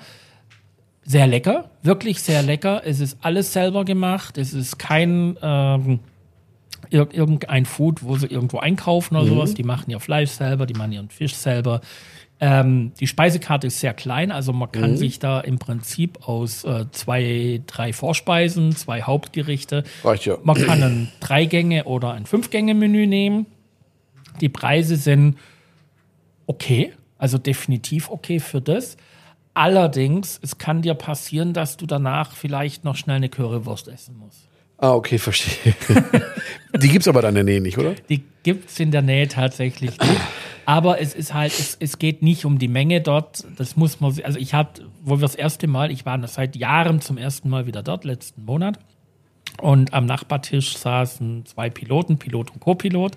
sehr 1.04 1.26
lecker, 1.26 1.70
wirklich 1.82 2.22
sehr 2.22 2.42
lecker. 2.42 2.82
Es 2.84 3.00
ist 3.00 3.18
alles 3.20 3.52
selber 3.52 3.84
gemacht. 3.84 4.38
Es 4.38 4.54
ist 4.54 4.78
kein 4.78 5.36
ähm, 5.42 6.00
ir 6.90 7.08
irgendein 7.12 7.64
Food, 7.66 8.02
wo 8.02 8.16
sie 8.16 8.26
irgendwo 8.26 8.58
einkaufen 8.58 9.16
oder 9.16 9.24
mhm. 9.24 9.30
sowas. 9.30 9.54
Die 9.54 9.64
machen 9.64 9.90
ihr 9.90 10.00
Fleisch 10.00 10.30
selber, 10.30 10.66
die 10.66 10.74
machen 10.74 10.92
ihren 10.92 11.10
Fisch 11.10 11.34
selber. 11.34 11.80
Ähm, 12.40 12.92
die 12.98 13.06
Speisekarte 13.06 13.68
ist 13.68 13.78
sehr 13.78 13.94
klein, 13.94 14.32
also 14.32 14.52
man 14.52 14.72
kann 14.72 14.92
mhm. 14.92 14.96
sich 14.96 15.20
da 15.20 15.40
im 15.40 15.60
Prinzip 15.60 16.28
aus 16.28 16.64
äh, 16.64 16.86
zwei, 16.90 17.62
drei 17.68 17.92
Vorspeisen, 17.92 18.74
zwei 18.74 19.02
Hauptgerichte. 19.02 19.84
Reicht 20.02 20.26
ja. 20.26 20.38
Man 20.42 20.56
kann 20.56 20.82
ein 20.82 21.08
Drei-Gänge- 21.20 21.84
oder 21.84 22.12
ein 22.12 22.26
Fünf-Gänge-Menü 22.26 23.06
nehmen. 23.06 23.46
Die 24.40 24.48
Preise 24.48 24.96
sind 24.96 25.38
okay, 26.46 26.92
also 27.18 27.38
definitiv 27.38 28.10
okay 28.10 28.40
für 28.40 28.60
das. 28.60 28.96
Allerdings, 29.54 30.40
es 30.42 30.58
kann 30.58 30.82
dir 30.82 30.94
passieren, 30.94 31.52
dass 31.52 31.76
du 31.76 31.86
danach 31.86 32.32
vielleicht 32.32 32.84
noch 32.84 32.96
schnell 32.96 33.16
eine 33.16 33.28
Currywurst 33.28 33.88
essen 33.88 34.16
musst. 34.18 34.48
Ah, 34.78 34.94
okay, 34.94 35.18
verstehe. 35.18 35.74
die 36.74 36.88
gibt 36.88 37.02
es 37.02 37.08
aber 37.08 37.22
dann 37.22 37.36
in 37.36 37.46
der 37.46 37.54
Nähe 37.54 37.60
nicht, 37.60 37.78
oder? 37.78 37.94
Die 38.08 38.24
gibt 38.42 38.70
es 38.70 38.80
in 38.80 38.90
der 38.90 39.02
Nähe 39.02 39.28
tatsächlich 39.28 40.00
nicht. 40.00 40.20
Aber 40.64 41.00
es 41.00 41.14
ist 41.14 41.34
halt, 41.34 41.52
es, 41.52 41.76
es 41.78 41.98
geht 41.98 42.22
nicht 42.22 42.44
um 42.44 42.58
die 42.58 42.68
Menge 42.68 43.00
dort. 43.00 43.44
Das 43.56 43.76
muss 43.76 44.00
man, 44.00 44.18
also 44.22 44.38
ich 44.38 44.54
hatte, 44.54 44.86
wo 45.02 45.16
wir 45.16 45.22
das 45.22 45.34
erste 45.34 45.66
Mal, 45.66 45.90
ich 45.90 46.06
war 46.06 46.26
seit 46.28 46.56
Jahren 46.56 47.00
zum 47.00 47.18
ersten 47.18 47.48
Mal 47.48 47.66
wieder 47.66 47.82
dort, 47.82 48.04
letzten 48.04 48.44
Monat. 48.44 48.78
Und 49.60 49.92
am 49.92 50.06
Nachbartisch 50.06 50.76
saßen 50.78 51.46
zwei 51.46 51.68
Piloten, 51.68 52.18
Pilot 52.18 52.52
und 52.52 52.60
Co-Pilot. 52.60 53.16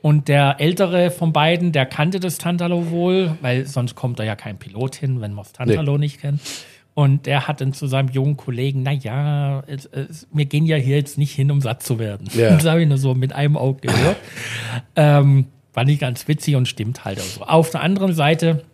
Und 0.00 0.28
der 0.28 0.56
ältere 0.58 1.10
von 1.10 1.32
beiden, 1.32 1.72
der 1.72 1.86
kannte 1.86 2.20
das 2.20 2.38
Tantalo 2.38 2.90
wohl, 2.90 3.36
weil 3.40 3.66
sonst 3.66 3.94
kommt 3.94 4.18
da 4.18 4.24
ja 4.24 4.36
kein 4.36 4.58
Pilot 4.58 4.94
hin, 4.94 5.20
wenn 5.20 5.32
man 5.32 5.44
das 5.44 5.52
Tantalo 5.52 5.92
nee. 5.92 6.06
nicht 6.06 6.20
kennt. 6.20 6.40
Und 6.94 7.26
der 7.26 7.46
hat 7.46 7.60
dann 7.60 7.72
zu 7.72 7.86
seinem 7.86 8.08
jungen 8.08 8.36
Kollegen, 8.36 8.82
na 8.82 8.92
ja, 8.92 9.62
wir 10.32 10.44
gehen 10.46 10.66
ja 10.66 10.76
hier 10.76 10.96
jetzt 10.96 11.16
nicht 11.16 11.32
hin, 11.32 11.50
um 11.50 11.60
satt 11.60 11.82
zu 11.82 11.98
werden. 11.98 12.28
Ja. 12.34 12.50
Das 12.56 12.64
habe 12.64 12.82
ich 12.82 12.88
nur 12.88 12.98
so 12.98 13.14
mit 13.14 13.32
einem 13.32 13.56
Auge 13.56 13.86
gehört. 13.86 14.16
ähm, 14.96 15.46
war 15.74 15.84
nicht 15.84 16.00
ganz 16.00 16.26
witzig 16.26 16.56
und 16.56 16.66
stimmt 16.66 17.04
halt 17.04 17.20
auch 17.20 17.24
so. 17.24 17.42
Auf 17.42 17.70
der 17.70 17.82
anderen 17.82 18.14
Seite 18.14 18.64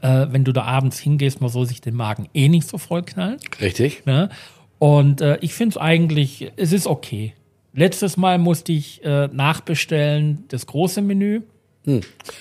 äh, 0.00 0.26
wenn 0.30 0.44
du 0.44 0.52
da 0.52 0.64
abends 0.64 0.98
hingehst, 0.98 1.40
man 1.40 1.50
soll 1.50 1.66
sich 1.66 1.80
den 1.80 1.94
Magen 1.94 2.28
eh 2.34 2.48
nicht 2.48 2.68
so 2.68 2.78
voll 2.78 3.02
knallen. 3.02 3.38
Richtig. 3.60 4.04
Ne? 4.06 4.30
Und 4.78 5.20
äh, 5.20 5.38
ich 5.40 5.54
finde 5.54 5.74
es 5.74 5.76
eigentlich, 5.78 6.52
es 6.56 6.72
ist 6.72 6.86
okay. 6.86 7.34
Letztes 7.76 8.16
Mal 8.16 8.38
musste 8.38 8.72
ich 8.72 9.04
äh, 9.04 9.28
nachbestellen 9.28 10.44
das 10.48 10.66
große 10.66 11.02
Menü. 11.02 11.42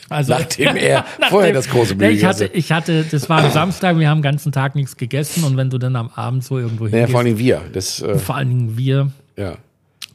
Also, 0.10 0.34
Nachdem 0.34 0.76
er 0.76 1.06
vorher 1.30 1.54
das 1.54 1.70
große 1.70 1.94
Menü 1.94 2.14
ich 2.14 2.26
hatte, 2.26 2.46
ich 2.52 2.72
hatte, 2.72 3.04
das 3.04 3.30
war 3.30 3.44
am 3.44 3.52
Samstag, 3.52 4.00
wir 4.00 4.10
haben 4.10 4.20
den 4.20 4.24
ganzen 4.24 4.52
Tag 4.52 4.76
nichts 4.76 4.98
gegessen 4.98 5.44
und 5.44 5.56
wenn 5.56 5.70
du 5.70 5.78
dann 5.78 5.96
am 5.96 6.10
Abend 6.10 6.44
so 6.44 6.58
irgendwo 6.58 6.88
hingehst, 6.88 7.12
vor 7.12 7.20
allem 7.20 7.38
wir. 7.38 7.62
Das, 7.72 8.02
äh, 8.02 8.18
vor 8.18 8.36
allen 8.36 8.50
Dingen 8.50 8.78
wir, 8.78 9.12
ja. 9.38 9.58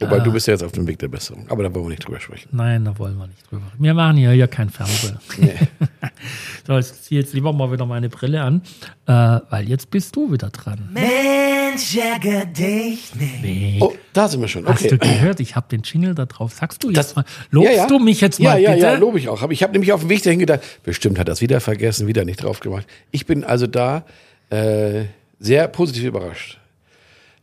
Wobei 0.01 0.17
Ah. 0.17 0.21
du 0.21 0.33
bist 0.33 0.47
ja 0.47 0.55
jetzt 0.55 0.63
auf 0.63 0.73
dem 0.73 0.87
Weg 0.87 0.99
der 0.99 1.09
Besserung. 1.09 1.47
Aber 1.51 1.63
da 1.63 1.75
wollen 1.75 1.85
wir 1.85 1.91
nicht 1.91 2.07
drüber 2.07 2.19
sprechen. 2.21 2.49
nein, 2.53 2.85
da 2.87 2.99
wollen 2.99 3.17
wir 3.19 3.27
nicht 3.27 3.51
drüber. 3.51 3.67
Wir 3.79 3.93
machen 3.95 4.17
hier 4.17 4.35
ja 4.35 4.47
kein 4.47 4.71
Fernsehen. 4.71 5.19
so, 6.67 6.79
ich 6.79 6.93
ziehe 7.03 7.21
jetzt 7.21 7.35
lieber 7.35 7.53
mal 7.53 7.71
wieder 7.73 7.87
meine 7.87 8.09
Brille 8.09 8.41
an, 8.43 8.63
äh, 9.07 9.13
weil 9.51 9.69
jetzt 9.69 9.91
bist 9.91 10.17
du 10.17 10.33
wieder 10.33 10.51
dran. 10.51 10.89
Mensch, 10.93 11.97
ärger 11.97 12.47
dich 12.47 13.15
nicht. 13.15 13.43
Nee. 13.43 13.79
Oh, 13.81 13.93
da 14.13 14.29
sind 14.29 14.41
wir 14.41 14.49
schon. 14.49 14.67
Hast 14.67 14.81
Okay. 14.85 14.89
du 14.89 14.99
gehört? 14.99 15.41
Ich 15.41 15.57
habe 15.57 15.67
den 15.71 15.83
Jingle 15.83 16.15
da 16.15 16.27
drauf. 16.27 16.53
Sagst 16.55 16.83
du 16.83 16.89
jetzt 16.89 16.97
Das- 16.97 17.17
mal? 17.17 17.25
Lobst 17.51 17.91
du 17.91 17.99
mich 17.99 18.21
jetzt 18.21 18.41
mal 18.41 18.59
ja, 18.59 18.71
bitte? 18.73 18.83
Ja, 18.87 18.93
ja, 18.95 18.99
lobe 18.99 19.19
ich 19.19 19.29
auch. 19.29 19.43
Aber 19.43 19.53
ich 19.53 19.63
habe 19.63 19.73
nämlich 19.73 19.93
auf 19.93 20.01
dem 20.01 20.09
Weg 20.11 20.23
dahin 20.23 20.39
gedacht, 20.39 20.61
bestimmt 20.83 21.19
hat 21.19 21.29
das 21.29 21.41
wieder 21.41 21.61
vergessen, 21.61 22.07
wieder 22.07 22.25
nicht 22.25 22.43
drauf 22.43 22.61
gemacht. 22.61 22.87
Ich 23.11 23.27
bin 23.27 23.45
also 23.45 23.67
da 23.67 24.05
äh, 24.51 25.05
sehr 25.39 25.69
positiv 25.69 26.05
überrascht. 26.05 26.59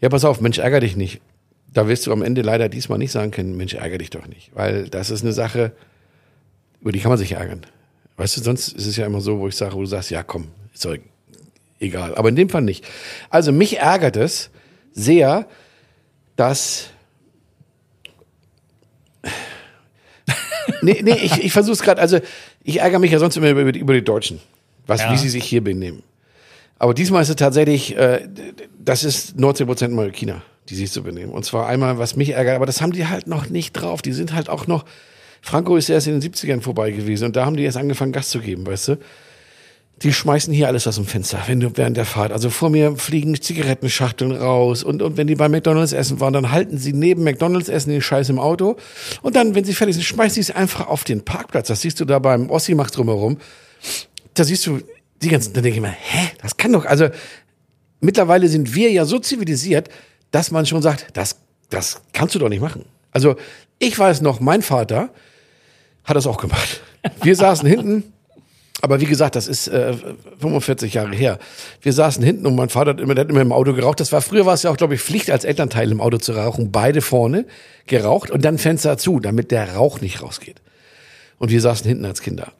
Ja, 0.01 0.09
pass 0.09 0.25
auf, 0.25 0.41
Mensch, 0.41 0.57
ärger 0.59 0.79
dich 0.79 0.95
nicht. 0.95 1.21
Da 1.73 1.88
wirst 1.88 2.08
du 2.08 2.12
am 2.12 2.21
Ende 2.23 2.41
leider 2.41 2.69
diesmal 2.69 2.97
nicht 2.97 3.12
sagen 3.12 3.32
können, 3.32 3.56
Mensch, 3.58 3.73
ärger 3.73 3.97
dich 3.97 4.10
doch 4.10 4.25
nicht. 4.27 4.51
Weil 4.56 4.88
das 4.89 5.10
ist 5.10 5.21
eine 5.23 5.34
Sache, 5.34 5.73
über 6.82 6.91
die 6.91 6.99
kann 6.99 7.10
man 7.10 7.17
sich 7.17 7.34
ärgern. 7.34 7.65
Weißt 8.15 8.38
du, 8.38 8.41
sonst 8.41 8.69
ist 8.69 8.86
es 8.88 8.95
ja 8.97 9.06
immer 9.06 9.21
so, 9.21 9.39
wo 9.39 9.47
ich 9.47 9.56
sage, 9.56 9.75
wo 9.75 9.82
du 9.82 9.86
sagst, 9.86 10.10
ja 10.10 10.23
komm, 10.23 10.47
ist 10.73 10.86
doch 10.86 10.95
egal. 11.80 12.15
Aber 12.15 12.30
in 12.30 12.36
dem 12.36 12.49
Fall 12.49 12.62
nicht. 12.63 12.86
Also 13.30 13.51
mich 13.51 13.77
ärgert 13.77 14.15
es 14.17 14.49
sehr, 14.93 15.45
dass 16.36 16.89
nee, 20.82 21.01
nee, 21.03 21.17
ich, 21.21 21.43
ich 21.43 21.51
versuche 21.51 21.73
es 21.73 21.82
gerade. 21.82 22.01
Also, 22.01 22.19
ich 22.63 22.80
ärgere 22.80 22.99
mich 22.99 23.12
ja 23.12 23.19
sonst 23.19 23.38
immer 23.38 23.49
über 23.49 23.71
die, 23.71 23.80
über 23.80 23.93
die 23.93 24.03
Deutschen, 24.03 24.39
was, 24.86 25.01
Ja. 25.01 25.12
wie 25.12 25.17
sie 25.17 25.30
sich 25.30 25.43
hier 25.43 25.63
benehmen. 25.63 26.03
Aber 26.80 26.93
diesmal 26.93 27.21
ist 27.23 27.30
es 27.30 27.36
tatsächlich, 27.36 27.95
äh, 27.97 28.27
das 28.80 29.03
ist 29.03 29.39
19 29.39 29.65
Prozent 29.65 29.93
mal 29.93 30.12
China, 30.12 30.41
die 30.69 30.75
sich 30.75 30.91
so 30.91 31.03
benehmen. 31.03 31.32
Und 31.32 31.45
zwar 31.45 31.67
einmal, 31.67 31.97
was 31.97 32.15
mich 32.15 32.30
ärgert, 32.30 32.56
aber 32.56 32.65
das 32.65 32.82
haben 32.82 32.91
die 32.91 33.08
halt 33.08 33.27
noch 33.27 33.49
nicht 33.49 33.73
drauf. 33.73 34.01
Die 34.01 34.13
sind 34.13 34.34
halt 34.34 34.49
auch 34.49 34.67
noch, 34.67 34.86
Franco 35.41 35.77
ist 35.77 35.89
erst 35.89 36.08
in 36.08 36.19
den 36.19 36.34
70ern 36.34 36.62
vorbei 36.62 36.91
gewesen 36.91 37.25
und 37.25 37.36
da 37.36 37.45
haben 37.45 37.56
die 37.56 37.63
erst 37.63 37.77
angefangen, 37.77 38.12
Gas 38.12 38.30
zu 38.30 38.39
geben, 38.39 38.65
weißt 38.65 38.89
du? 38.89 38.97
Die 40.03 40.13
schmeißen 40.13 40.53
hier 40.53 40.67
alles 40.67 40.86
aus 40.86 40.95
dem 40.95 41.06
Fenster, 41.06 41.41
wenn 41.47 41.60
du 41.60 41.71
während 41.75 41.97
der 41.97 42.06
Fahrt. 42.06 42.32
Also 42.32 42.51
vor 42.51 42.69
mir 42.69 42.97
fliegen 42.97 43.39
Zigarettenschachteln 43.41 44.32
raus 44.32 44.84
und, 44.84 45.01
und 45.01 45.17
wenn 45.17 45.25
die 45.25 45.34
bei 45.34 45.49
McDonalds 45.49 45.91
essen 45.91 46.19
waren, 46.19 46.34
dann 46.34 46.51
halten 46.51 46.77
sie 46.77 46.93
neben 46.93 47.23
McDonalds 47.23 47.67
essen 47.67 47.89
den 47.89 48.01
Scheiß 48.01 48.30
im 48.30 48.38
Auto 48.38 48.75
und 49.23 49.36
dann, 49.36 49.56
wenn 49.56 49.63
sie 49.63 49.73
fertig 49.73 49.95
sind, 49.95 50.03
schmeißen 50.03 50.36
sie 50.36 50.41
es 50.41 50.51
einfach 50.51 50.88
auf 50.88 51.03
den 51.03 51.25
Parkplatz. 51.25 51.67
Das 51.69 51.82
siehst 51.82 51.99
du 51.99 52.06
da 52.06 52.19
beim 52.19 52.51
Ossi 52.51 52.75
macht 52.75 52.95
drumherum. 52.95 53.38
Da 54.36 54.43
siehst 54.43 54.67
du 54.67 54.82
die 55.23 55.30
ganzen, 55.30 55.53
da 55.53 55.62
denke 55.62 55.77
ich 55.77 55.82
mir, 55.82 55.89
hä, 55.89 56.30
das 56.43 56.58
kann 56.58 56.73
doch, 56.73 56.86
also 56.86 57.08
mittlerweile 57.99 58.47
sind 58.49 58.75
wir 58.75 58.91
ja 58.91 59.06
so 59.06 59.17
zivilisiert, 59.19 59.89
dass 60.31 60.51
man 60.51 60.65
schon 60.65 60.81
sagt, 60.81 61.07
das, 61.13 61.37
das 61.69 62.01
kannst 62.13 62.35
du 62.35 62.39
doch 62.39 62.49
nicht 62.49 62.61
machen. 62.61 62.85
Also 63.11 63.35
ich 63.79 63.97
weiß 63.97 64.21
noch, 64.21 64.39
mein 64.39 64.61
Vater 64.61 65.09
hat 66.03 66.15
das 66.15 66.27
auch 66.27 66.37
gemacht. 66.37 66.81
Wir 67.21 67.35
saßen 67.37 67.67
hinten, 67.67 68.13
aber 68.81 69.01
wie 69.01 69.05
gesagt, 69.05 69.35
das 69.35 69.47
ist 69.47 69.67
äh, 69.67 69.93
45 70.39 70.93
Jahre 70.93 71.15
her. 71.15 71.39
Wir 71.81 71.93
saßen 71.93 72.23
hinten 72.23 72.45
und 72.45 72.55
mein 72.55 72.69
Vater 72.69 72.91
hat 72.91 72.99
immer, 72.99 73.15
der 73.15 73.23
hat 73.23 73.31
immer 73.31 73.41
im 73.41 73.51
Auto 73.51 73.73
geraucht. 73.73 73.99
Das 73.99 74.11
war 74.11 74.21
früher 74.21 74.45
war 74.45 74.53
es 74.53 74.63
ja 74.63 74.69
auch, 74.69 74.77
glaube 74.77 74.95
ich, 74.95 75.01
Pflicht 75.01 75.31
als 75.31 75.45
Elternteil 75.45 75.91
im 75.91 75.99
Auto 75.99 76.17
zu 76.17 76.33
rauchen. 76.33 76.71
Beide 76.71 77.01
vorne 77.01 77.45
geraucht 77.87 78.29
und 78.29 78.45
dann 78.45 78.57
Fenster 78.57 78.97
zu, 78.97 79.19
damit 79.19 79.51
der 79.51 79.75
Rauch 79.75 79.99
nicht 79.99 80.21
rausgeht. 80.21 80.61
Und 81.39 81.51
wir 81.51 81.61
saßen 81.61 81.87
hinten 81.87 82.05
als 82.05 82.21
Kinder. 82.21 82.51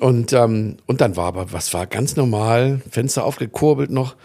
Und, 0.00 0.32
ähm, 0.32 0.76
und 0.86 1.00
dann 1.00 1.16
war 1.16 1.26
aber, 1.26 1.52
was 1.52 1.72
war 1.74 1.86
ganz 1.86 2.16
normal, 2.16 2.80
Fenster 2.90 3.24
aufgekurbelt 3.24 3.90
noch, 3.90 4.16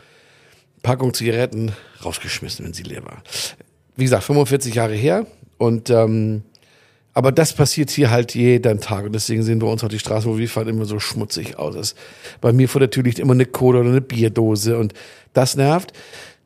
Packung 0.81 1.13
Zigaretten 1.13 1.73
rausgeschmissen, 2.03 2.65
wenn 2.65 2.73
sie 2.73 2.83
leer 2.83 3.03
war. 3.05 3.23
Wie 3.95 4.03
gesagt, 4.03 4.23
45 4.23 4.75
Jahre 4.75 4.93
her. 4.93 5.25
Und 5.57 5.89
ähm, 5.89 6.43
aber 7.13 7.31
das 7.31 7.53
passiert 7.53 7.89
hier 7.89 8.11
halt 8.11 8.33
jeden 8.35 8.79
Tag. 8.79 9.05
Und 9.05 9.13
deswegen 9.13 9.43
sehen 9.43 9.61
wir 9.61 9.67
uns 9.67 9.83
auf 9.83 9.89
die 9.89 9.99
Straße, 9.99 10.27
wo 10.27 10.37
wir 10.37 10.47
fahren, 10.47 10.69
immer 10.69 10.85
so 10.85 10.99
schmutzig 10.99 11.57
aus. 11.57 11.75
Das, 11.75 11.95
bei 12.39 12.53
mir 12.53 12.69
vor 12.69 12.79
der 12.79 12.91
Tür 12.91 13.03
liegt 13.03 13.19
immer 13.19 13.33
eine 13.33 13.45
Cola 13.45 13.79
oder 13.79 13.89
eine 13.89 14.01
Bierdose. 14.01 14.77
Und 14.77 14.93
das 15.33 15.55
nervt. 15.55 15.91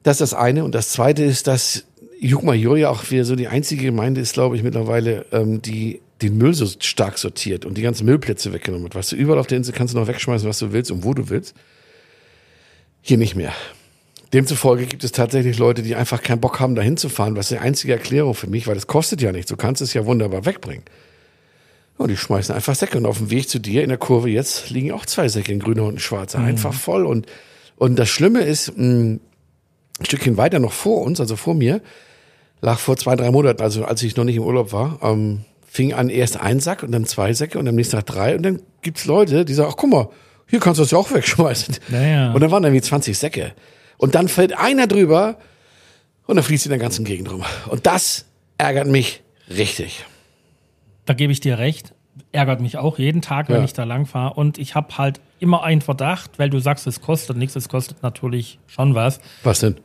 Das 0.01 0.15
ist 0.15 0.31
das 0.31 0.33
eine. 0.33 0.63
Und 0.63 0.73
das 0.73 0.89
zweite 0.89 1.23
ist, 1.23 1.47
dass 1.47 1.85
Jukma 2.19 2.53
ja 2.53 2.89
auch 2.89 3.11
wieder 3.11 3.25
so 3.25 3.35
die 3.35 3.49
einzige 3.49 3.85
Gemeinde 3.85 4.21
ist, 4.21 4.33
glaube 4.33 4.55
ich, 4.55 4.63
mittlerweile, 4.63 5.25
ähm, 5.31 5.61
die 5.61 6.01
den 6.21 6.37
Müll 6.37 6.53
so 6.53 6.65
stark 6.65 7.17
sortiert 7.17 7.65
und 7.65 7.77
die 7.77 7.81
ganzen 7.81 8.05
Müllplätze 8.05 8.53
weggenommen 8.53 8.85
hat. 8.85 8.95
Weißt 8.95 9.11
du, 9.11 9.15
überall 9.15 9.39
auf 9.39 9.47
der 9.47 9.57
Insel 9.57 9.73
kannst 9.73 9.93
du 9.93 9.99
noch 9.99 10.07
wegschmeißen, 10.07 10.47
was 10.47 10.59
du 10.59 10.71
willst 10.71 10.89
und 10.89 11.03
wo 11.03 11.13
du 11.13 11.29
willst. 11.29 11.53
Hier 13.01 13.17
nicht 13.17 13.35
mehr. 13.35 13.53
Demzufolge 14.33 14.85
gibt 14.87 15.03
es 15.03 15.11
tatsächlich 15.11 15.59
Leute, 15.59 15.83
die 15.83 15.95
einfach 15.95 16.21
keinen 16.21 16.41
Bock 16.41 16.59
haben, 16.59 16.75
da 16.75 16.81
hinzufahren, 16.81 17.35
was 17.35 17.49
die 17.49 17.59
einzige 17.59 17.93
Erklärung 17.93 18.33
für 18.33 18.47
mich, 18.47 18.67
weil 18.67 18.75
das 18.75 18.87
kostet 18.87 19.21
ja 19.21 19.31
nichts. 19.31 19.49
Du 19.49 19.55
kannst 19.55 19.81
es 19.81 19.93
ja 19.93 20.05
wunderbar 20.05 20.45
wegbringen. 20.45 20.83
Und 21.97 22.09
die 22.09 22.17
schmeißen 22.17 22.55
einfach 22.55 22.75
Säcke. 22.75 22.97
Und 22.97 23.05
auf 23.05 23.19
dem 23.19 23.29
Weg 23.29 23.47
zu 23.47 23.59
dir 23.59 23.83
in 23.83 23.89
der 23.89 23.99
Kurve 23.99 24.29
jetzt 24.29 24.71
liegen 24.71 24.91
auch 24.91 25.05
zwei 25.05 25.27
Säcke 25.27 25.51
in 25.51 25.59
grüner 25.59 25.83
und 25.83 26.01
schwarzer. 26.01 26.39
Einfach 26.39 26.73
voll. 26.73 27.05
Und, 27.05 27.27
und 27.75 27.97
das 27.97 28.09
Schlimme 28.09 28.41
ist, 28.41 28.75
mh, 28.75 28.83
ein 28.83 29.19
Stückchen 30.01 30.37
weiter 30.37 30.57
noch 30.59 30.73
vor 30.73 31.03
uns, 31.03 31.19
also 31.19 31.35
vor 31.35 31.53
mir, 31.53 31.81
lag 32.61 32.79
vor 32.79 32.97
zwei, 32.97 33.15
drei 33.15 33.29
Monaten, 33.29 33.61
also 33.61 33.85
als 33.85 34.01
ich 34.01 34.15
noch 34.15 34.23
nicht 34.23 34.37
im 34.37 34.43
Urlaub 34.43 34.71
war, 34.73 34.99
ähm, 35.03 35.45
fing 35.67 35.93
an 35.93 36.09
erst 36.09 36.39
ein 36.39 36.59
Sack 36.59 36.81
und 36.81 36.91
dann 36.91 37.05
zwei 37.05 37.33
Säcke 37.33 37.59
und 37.59 37.67
am 37.67 37.75
nächsten 37.75 37.95
Tag 37.97 38.07
drei. 38.07 38.35
Und 38.35 38.43
dann 38.43 38.61
gibt's 38.81 39.05
Leute, 39.05 39.45
die 39.45 39.53
sagen, 39.53 39.69
ach 39.71 39.77
guck 39.77 39.91
mal, 39.91 40.09
hier 40.47 40.59
kannst 40.59 40.79
du 40.79 40.83
das 40.83 40.91
ja 40.91 40.97
auch 40.97 41.11
wegschmeißen. 41.13 41.77
Naja. 41.89 42.33
Und 42.33 42.41
dann 42.41 42.51
waren 42.51 42.63
dann 42.63 42.73
wie 42.73 42.81
20 42.81 43.17
Säcke. 43.17 43.53
Und 44.03 44.15
dann 44.15 44.27
fällt 44.27 44.51
einer 44.59 44.85
drüber 44.85 45.37
und 46.27 46.35
dann 46.35 46.43
fließt 46.43 46.65
in 46.65 46.71
der 46.71 46.77
ganzen 46.77 47.05
Gegend 47.05 47.31
rum. 47.31 47.41
Und 47.69 47.85
das 47.85 48.25
ärgert 48.57 48.87
mich 48.87 49.23
richtig. 49.49 50.03
Da 51.05 51.13
gebe 51.13 51.31
ich 51.31 51.39
dir 51.39 51.57
recht. 51.57 51.93
Ärgert 52.33 52.59
mich 52.59 52.75
auch 52.77 52.99
jeden 52.99 53.21
Tag, 53.21 53.47
wenn 53.47 53.59
Ja. 53.59 53.63
ich 53.63 53.71
da 53.71 53.85
lang 53.85 54.05
fahre. 54.05 54.33
Und 54.33 54.57
ich 54.57 54.75
habe 54.75 54.97
halt 54.97 55.21
immer 55.39 55.63
einen 55.63 55.79
Verdacht, 55.79 56.37
weil 56.37 56.49
du 56.49 56.59
sagst, 56.59 56.85
es 56.85 56.99
kostet 56.99 57.37
nichts, 57.37 57.55
es 57.55 57.69
kostet 57.69 58.03
natürlich 58.03 58.59
schon 58.67 58.93
was. 58.93 59.21
Was 59.41 59.61
denn? 59.61 59.77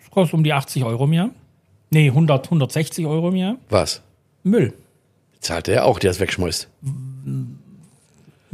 Es 0.00 0.12
kostet 0.12 0.34
um 0.34 0.44
die 0.44 0.52
80 0.52 0.84
Euro 0.84 1.02
im 1.06 1.12
Jahr. 1.14 1.30
Nee, 1.90 2.06
100, 2.10 2.44
160 2.46 3.04
Euro 3.04 3.30
im 3.30 3.36
Jahr. 3.36 3.56
Was? 3.68 4.00
Müll. 4.44 4.74
Zahlt 5.40 5.66
der 5.66 5.86
auch, 5.86 5.98
der 5.98 6.12
es 6.12 6.20
wegschmeißt. 6.20 6.68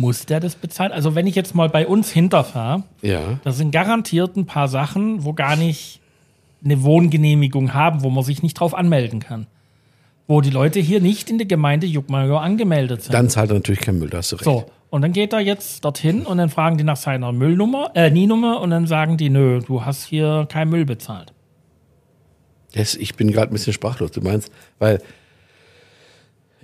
Muss 0.03 0.27
der 0.27 0.41
das 0.41 0.57
bezahlen? 0.57 0.91
Also 0.91 1.15
wenn 1.15 1.29
ich 1.29 1.37
jetzt 1.37 1.55
mal 1.55 1.69
bei 1.69 1.87
uns 1.87 2.11
hinterfahre, 2.11 2.83
Ja. 3.03 3.38
da 3.45 3.53
sind 3.53 3.71
garantiert 3.71 4.37
ein 4.37 4.47
paar 4.47 4.67
Sachen, 4.67 5.25
wo 5.25 5.33
gar 5.33 5.55
nicht 5.55 6.01
eine 6.65 6.83
Wohngenehmigung 6.83 7.73
haben, 7.73 8.03
wo 8.03 8.11
man 8.11 8.25
sich 8.25 8.43
nicht 8.43 8.55
drauf 8.59 8.75
anmelden 8.75 9.21
kann. 9.21 9.47
Wo 10.27 10.41
die 10.41 10.51
Leute 10.51 10.81
hier 10.81 11.01
nicht 11.01 11.31
in 11.31 11.38
der 11.38 11.47
Gemeinde 11.47 11.87
Juckmajor 11.87 12.43
angemeldet 12.43 13.03
sind. 13.03 13.15
Dann 13.15 13.29
zahlt 13.31 13.51
er 13.51 13.55
natürlich 13.55 13.81
kein 13.81 14.01
Müll, 14.01 14.11
da 14.11 14.19
hast 14.19 14.33
du 14.33 14.37
recht. 14.37 14.45
So, 14.45 14.67
und 14.91 15.03
dann 15.03 15.12
geht 15.12 15.33
er 15.33 15.38
jetzt 15.41 15.85
dorthin 15.85 16.27
und 16.27 16.38
dann 16.38 16.49
fragen 16.51 16.79
die 16.79 16.85
nach 16.85 16.97
seiner 16.97 17.31
Müllnummer, 17.31 17.93
äh, 17.95 18.11
NIE-Nummer 18.11 18.61
und 18.61 18.71
dann 18.71 18.88
sagen 18.88 19.17
die, 19.17 19.31
nö, 19.31 19.61
du 19.65 19.85
hast 19.85 20.05
hier 20.07 20.47
kein 20.51 20.69
Müll 20.69 20.85
bezahlt. 20.85 21.33
Yes, 22.75 22.97
ich 22.97 23.15
bin 23.15 23.31
gerade 23.31 23.53
ein 23.53 23.55
bisschen 23.55 23.73
sprachlos. 23.73 24.11
Du 24.11 24.21
meinst, 24.21 24.51
weil 24.81 25.01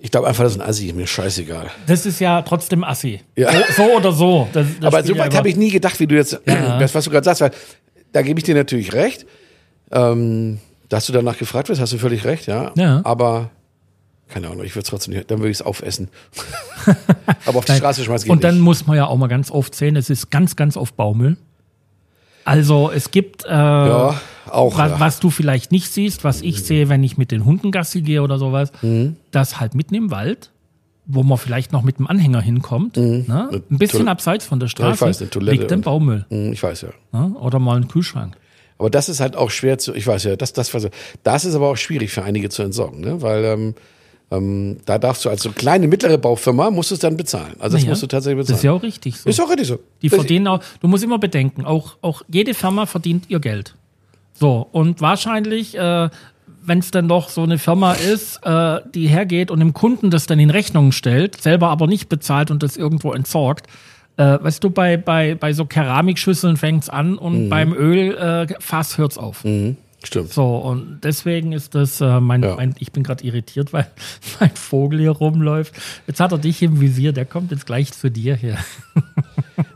ich 0.01 0.11
glaube 0.11 0.29
einfach, 0.29 0.45
das 0.45 0.55
ist 0.55 0.61
ein 0.61 0.69
Assi, 0.69 0.93
mir 0.93 1.07
scheißegal. 1.07 1.71
Das 1.87 2.07
ist 2.07 2.21
ja 2.21 2.43
trotzdem 2.43 2.85
Assi. 2.85 3.21
Ja. 3.37 3.51
So, 3.53 3.59
so 3.77 3.83
oder 3.97 4.13
so. 4.13 4.49
Das, 4.53 4.67
das 4.81 4.87
Aber 4.87 5.03
so 5.05 5.17
weit 5.19 5.33
ja 5.33 5.39
habe 5.39 5.49
ich 5.49 5.57
nie 5.57 5.71
gedacht, 5.71 5.99
wie 6.01 6.07
du 6.07 6.15
jetzt, 6.15 6.41
Ja. 6.47 6.79
das, 6.81 6.95
was 6.95 7.05
du 7.05 7.11
gerade 7.11 7.25
sagst, 7.25 7.41
weil 7.41 7.51
da 8.13 8.23
gebe 8.23 8.39
ich 8.39 8.45
dir 8.45 8.55
natürlich 8.55 8.93
recht. 8.93 9.27
Ähm, 9.91 10.59
dass 10.89 11.07
du 11.07 11.13
danach 11.13 11.37
gefragt 11.39 11.69
wirst, 11.69 11.81
hast 11.81 11.93
du 11.93 11.99
völlig 11.99 12.25
recht, 12.25 12.47
ja. 12.47 12.73
Ja. 12.77 13.01
Aber, 13.05 13.51
keine 14.29 14.49
Ahnung, 14.49 14.65
ich 14.65 14.75
würde 14.75 14.85
es 14.85 14.89
trotzdem 14.91 15.15
nicht, 15.15 15.31
dann 15.31 15.39
würde 15.39 15.51
ich 15.51 15.59
es 15.59 15.63
aufessen. 15.63 16.09
Aber 17.47 17.59
auf 17.59 17.65
die. 17.65 17.73
Straße 17.73 18.05
schmeißen 18.05 18.25
geht 18.27 18.33
Und 18.33 18.45
dann 18.45 18.57
nicht. 18.57 18.65
muss 18.65 18.87
man 18.87 18.97
ja 18.97 19.07
auch 19.07 19.17
mal 19.17 19.27
ganz 19.29 19.51
oft 19.51 19.75
sehen, 19.75 19.97
es 19.97 20.09
ist 20.11 20.31
ganz, 20.31 20.57
ganz 20.57 20.77
oft 20.77 20.97
Baumüll. 20.97 21.37
Also 22.45 22.91
es 22.91 23.11
gibt, 23.11 23.45
äh, 23.45 23.49
Ja, 23.51 24.19
auch. 24.53 24.77
was, 24.79 24.91
ja. 24.93 25.01
was 25.01 25.21
du 25.21 25.31
vielleicht 25.31 25.73
nicht 25.73 25.93
siehst, 25.93 26.25
was 26.25 26.43
ich 26.43 26.63
sehe, 26.65 26.89
wenn 26.89 27.03
ich 27.05 27.17
mit 27.19 27.31
den 27.31 27.45
Hunden 27.45 27.71
Gassi 27.71 28.03
gehe 28.03 28.23
oder 28.23 28.39
sowas, 28.39 28.73
Mhm. 28.83 29.17
dass 29.31 29.61
halt 29.61 29.75
mitten 29.75 29.95
im 29.95 30.11
Wald, 30.11 30.51
wo 31.07 31.23
man 31.23 31.39
vielleicht 31.39 31.73
noch 31.73 31.83
mit 31.83 31.99
dem 31.99 32.07
Anhänger 32.07 32.41
hinkommt, 32.41 32.97
ne, 32.97 33.49
ein 33.71 33.79
bisschen 33.79 34.01
Toil- 34.01 34.09
abseits 34.09 34.45
von 34.45 34.61
der 34.61 34.67
Mhm. 34.67 34.75
Ja, 34.79 34.95
Straße, 34.95 35.25
weiß, 35.25 35.35
liegt 35.43 35.73
ein 35.73 35.81
Baumüll. 35.81 36.27
Hm, 36.29 36.53
Ich 36.53 36.63
weiß 36.63 36.83
ja. 36.83 36.89
Ne, 37.13 37.35
oder 37.39 37.59
mal 37.59 37.77
ein 37.77 37.89
Kühlschrank. 37.89 38.37
Aber 38.79 38.91
das 38.91 39.09
ist 39.09 39.19
halt 39.21 39.35
auch 39.35 39.51
schwer 39.51 39.79
zu, 39.79 39.95
ich 39.95 40.07
weiß 40.07 40.25
ja, 40.25 40.37
das, 40.37 40.53
das, 40.53 40.71
das 41.23 41.45
ist 41.45 41.55
aber 41.55 41.69
auch 41.71 41.77
schwierig 41.77 42.11
für 42.13 42.23
einige 42.23 42.49
zu 42.49 42.63
entsorgen, 42.63 43.01
ne? 43.01 43.21
weil 43.23 43.45
ähm, 43.45 43.75
Ähm, 44.31 44.77
da 44.85 44.99
darfst 44.99 45.25
du 45.25 45.31
als 45.31 45.43
so 45.43 45.53
kleine, 45.53 45.89
mittlere 45.89 46.19
Baufirma, 46.19 46.71
musst 46.71 46.91
du 46.91 46.95
es 46.97 47.01
dann 47.01 47.17
bezahlen. 47.17 47.55
Also 47.61 47.77
das 47.77 47.81
Naja, 47.85 47.93
musst 47.93 48.03
du 48.03 48.07
tatsächlich 48.09 48.37
bezahlen. 48.37 48.53
Das 48.57 48.59
ist 48.61 48.65
ja 48.65 48.73
auch 48.73 48.83
richtig 48.83 49.17
so. 49.17 49.31
Ist 49.31 49.41
auch 49.41 49.49
richtig 49.49 49.69
so. 49.69 49.79
Die 50.03 50.11
Das- 50.11 50.19
verdienen 50.19 50.47
auch, 50.49 50.61
du 50.83 50.87
musst 50.87 51.03
immer 51.03 51.19
bedenken, 51.19 51.65
auch, 51.65 51.97
auch 52.03 52.21
jede 52.29 52.53
Firma 52.53 52.85
verdient 52.85 53.25
ihr 53.31 53.41
Geld. 53.41 53.75
So, 54.39 54.67
und 54.73 55.01
wahrscheinlich, 55.01 55.77
äh, 55.77 56.09
wenn 56.65 56.79
es 56.79 56.91
dann 56.91 57.07
noch 57.07 57.29
so 57.29 57.43
eine 57.43 57.59
Firma 57.59 57.93
ist, 57.95 58.41
äh, 58.45 58.81
die 58.95 59.09
hergeht 59.09 59.51
und 59.51 59.59
dem 59.61 59.73
Kunden 59.73 60.11
das 60.11 60.27
dann 60.27 60.39
in 60.39 60.51
Rechnung 60.51 60.93
stellt, 60.93 61.41
selber 61.41 61.69
aber 61.71 61.87
nicht 61.87 62.09
bezahlt 62.09 62.51
und 62.51 62.63
das 62.63 62.77
irgendwo 62.77 63.13
entsorgt, 63.13 63.67
äh, 64.17 64.39
weißt 64.41 64.63
du, 64.63 64.71
bei, 64.71 64.97
bei, 64.97 65.35
bei 65.35 65.53
so 65.53 65.65
Keramikschüsseln 65.65 66.57
fängt's 66.57 66.89
an 66.89 67.17
und 67.19 67.47
Mhm. 67.47 67.49
beim 67.49 67.73
Ölfass 67.73 68.95
äh, 68.95 68.99
hört's 68.99 69.17
auf. 69.19 69.45
Stimmt. 70.05 70.33
So, 70.33 70.57
und 70.59 71.01
deswegen 71.03 71.51
ist 71.53 71.75
das, 71.75 72.01
äh, 72.01 72.21
mein, 72.21 72.43
Ja. 72.45 72.55
mein, 72.55 72.75
ich 72.79 72.93
bin 72.93 73.03
gerade 73.03 73.25
irritiert, 73.25 73.73
weil 73.73 73.87
mein 74.39 74.51
Vogel 74.55 75.01
hier 75.01 75.11
rumläuft. 75.11 75.75
Jetzt 76.07 76.21
hat 76.21 76.31
er 76.33 76.39
dich 76.39 76.63
im 76.63 76.81
Visier, 76.81 77.13
der 77.13 77.25
kommt 77.25 77.51
jetzt 77.51 77.67
gleich 77.67 77.93
zu 77.93 78.11
dir 78.11 78.37
hier. 78.37 78.57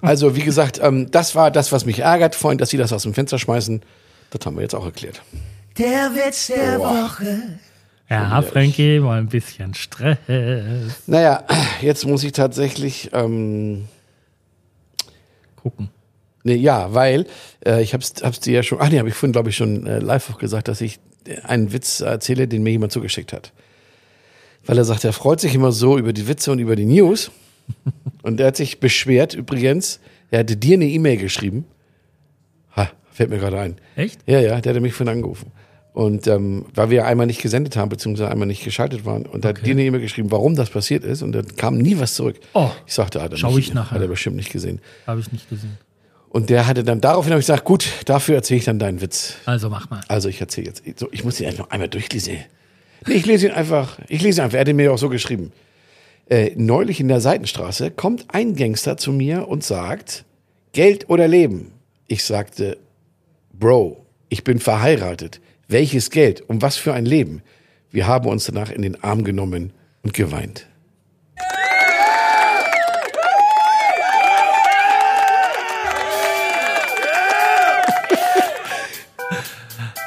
Also, 0.00 0.36
wie 0.36 0.42
gesagt, 0.42 0.80
ähm, 0.82 1.10
das 1.10 1.34
war 1.34 1.50
das, 1.50 1.72
was 1.72 1.86
mich 1.86 2.00
ärgert, 2.00 2.34
Freund, 2.36 2.60
dass 2.60 2.70
sie 2.70 2.76
das 2.76 2.92
aus 2.92 3.02
dem 3.02 3.14
Fenster 3.14 3.38
schmeißen. 3.38 3.82
Das 4.32 4.46
haben 4.46 4.56
wir 4.56 4.62
jetzt 4.62 4.74
auch 4.74 4.84
erklärt. 4.84 5.22
Der 5.76 6.10
Witz 6.14 6.46
der 6.46 6.78
Woche. 6.78 7.58
Ja, 8.08 8.42
Frankie, 8.42 8.98
mal 8.98 9.18
ein 9.18 9.28
bisschen 9.28 9.74
Stress. 9.74 10.18
Naja, 11.06 11.44
jetzt 11.80 12.06
muss 12.06 12.24
ich 12.24 12.32
tatsächlich, 12.32 13.10
ähm, 13.12 13.88
Gucken. 15.56 15.90
nee, 16.44 16.56
ja, 16.56 16.92
weil 16.92 17.26
äh, 17.64 17.82
ich 17.82 17.94
hab's, 17.94 18.14
hab's 18.22 18.40
dir 18.40 18.54
ja 18.54 18.62
schon, 18.62 18.78
ach 18.80 18.90
nee, 18.90 18.98
habe 18.98 19.08
ich 19.08 19.14
vorhin, 19.14 19.32
glaube 19.32 19.50
ich, 19.50 19.56
schon 19.56 19.86
äh, 19.86 19.98
live 19.98 20.30
auch 20.30 20.38
gesagt, 20.38 20.68
dass 20.68 20.80
ich 20.80 20.98
einen 21.44 21.72
Witz 21.72 22.00
erzähle, 22.00 22.48
den 22.48 22.62
mir 22.62 22.70
jemand 22.70 22.92
zugeschickt 22.92 23.32
hat. 23.32 23.52
Weil 24.64 24.78
er 24.78 24.84
sagt, 24.84 25.04
er 25.04 25.12
freut 25.12 25.40
sich 25.40 25.54
immer 25.54 25.72
so 25.72 25.98
über 25.98 26.12
die 26.12 26.26
Witze 26.26 26.52
und 26.52 26.58
über 26.58 26.76
die 26.76 26.86
News. 26.86 27.30
und 28.22 28.40
er 28.40 28.48
hat 28.48 28.56
sich 28.56 28.80
beschwert, 28.80 29.34
übrigens, 29.34 30.00
er 30.30 30.40
hatte 30.40 30.56
dir 30.56 30.74
eine 30.74 30.86
E-Mail 30.86 31.18
geschrieben. 31.18 31.64
Fällt 33.12 33.30
mir 33.30 33.38
gerade 33.38 33.60
ein. 33.60 33.76
Echt? 33.96 34.20
Ja, 34.26 34.40
ja, 34.40 34.60
der 34.60 34.70
hatte 34.72 34.80
mich 34.80 34.94
vorhin 34.94 35.14
angerufen. 35.14 35.52
Und 35.92 36.26
ähm, 36.26 36.64
weil 36.74 36.88
wir 36.88 37.04
einmal 37.06 37.26
nicht 37.26 37.42
gesendet 37.42 37.76
haben, 37.76 37.90
beziehungsweise 37.90 38.30
einmal 38.30 38.46
nicht 38.46 38.64
geschaltet 38.64 39.04
waren. 39.04 39.26
Und 39.26 39.44
er 39.44 39.50
hat 39.50 39.66
dir 39.66 39.72
eine 39.72 39.84
E-Mail 39.84 40.00
geschrieben, 40.00 40.30
warum 40.30 40.56
das 40.56 40.70
passiert 40.70 41.04
ist. 41.04 41.20
Und 41.22 41.32
dann 41.32 41.54
kam 41.56 41.76
nie 41.76 41.98
was 41.98 42.14
zurück. 42.14 42.40
Oh. 42.54 42.70
ich 42.86 42.94
sagte, 42.94 43.20
hat 43.20 43.32
er, 43.32 43.36
Schau 43.36 43.54
nicht, 43.54 43.68
ich 43.68 43.74
nachher. 43.74 43.96
hat 43.96 44.00
er 44.00 44.08
bestimmt 44.08 44.36
nicht 44.36 44.50
gesehen. 44.50 44.80
Habe 45.06 45.20
ich 45.20 45.30
nicht 45.32 45.50
gesehen. 45.50 45.76
Und 46.30 46.48
der 46.48 46.66
hatte 46.66 46.82
dann 46.82 47.02
daraufhin 47.02 47.32
habe 47.32 47.40
ich 47.40 47.46
gesagt, 47.46 47.64
gut, 47.64 47.86
dafür 48.06 48.36
erzähle 48.36 48.58
ich 48.58 48.64
dann 48.64 48.78
deinen 48.78 49.02
Witz. 49.02 49.34
Also 49.44 49.68
mach 49.68 49.90
mal. 49.90 50.00
Also 50.08 50.30
ich 50.30 50.40
erzähle 50.40 50.68
jetzt, 50.68 50.82
so, 50.98 51.08
ich 51.12 51.24
muss 51.24 51.38
ihn 51.38 51.46
einfach 51.46 51.68
einmal 51.68 51.88
durchlesen. 51.88 52.38
Nee, 53.06 53.14
ich 53.14 53.26
lese 53.26 53.48
ihn 53.48 53.52
einfach, 53.52 53.98
ich 54.08 54.22
lese 54.22 54.40
ihn 54.40 54.44
einfach, 54.44 54.54
er 54.54 54.60
hat 54.62 54.68
ihn 54.68 54.76
mir 54.76 54.94
auch 54.94 54.98
so 54.98 55.10
geschrieben. 55.10 55.52
Äh, 56.30 56.52
neulich 56.56 57.00
in 57.00 57.08
der 57.08 57.20
Seitenstraße 57.20 57.90
kommt 57.90 58.26
ein 58.28 58.56
Gangster 58.56 58.96
zu 58.96 59.12
mir 59.12 59.46
und 59.46 59.62
sagt, 59.62 60.24
Geld 60.72 61.10
oder 61.10 61.28
Leben? 61.28 61.72
Ich 62.06 62.24
sagte, 62.24 62.78
Bro, 63.52 64.06
ich 64.28 64.44
bin 64.44 64.58
verheiratet. 64.58 65.40
Welches 65.68 66.10
Geld? 66.10 66.42
Um 66.48 66.62
was 66.62 66.76
für 66.76 66.92
ein 66.94 67.04
Leben? 67.06 67.42
Wir 67.90 68.06
haben 68.06 68.28
uns 68.28 68.44
danach 68.46 68.70
in 68.70 68.82
den 68.82 69.02
Arm 69.02 69.24
genommen 69.24 69.72
und 70.02 70.14
geweint. 70.14 70.66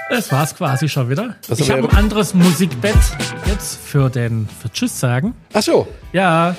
Das 0.09 0.31
war's 0.31 0.55
quasi 0.55 0.87
schon 0.87 1.09
wieder. 1.09 1.35
Das 1.47 1.59
ich 1.59 1.69
habe 1.69 1.89
ein 1.89 1.95
anderes 1.95 2.33
Musikbett 2.33 2.95
jetzt 3.47 3.77
für 3.79 4.09
den 4.09 4.47
für 4.61 4.71
Tschüss 4.71 4.99
sagen. 4.99 5.33
Ach 5.53 5.61
so, 5.61 5.87
Ja, 6.13 6.55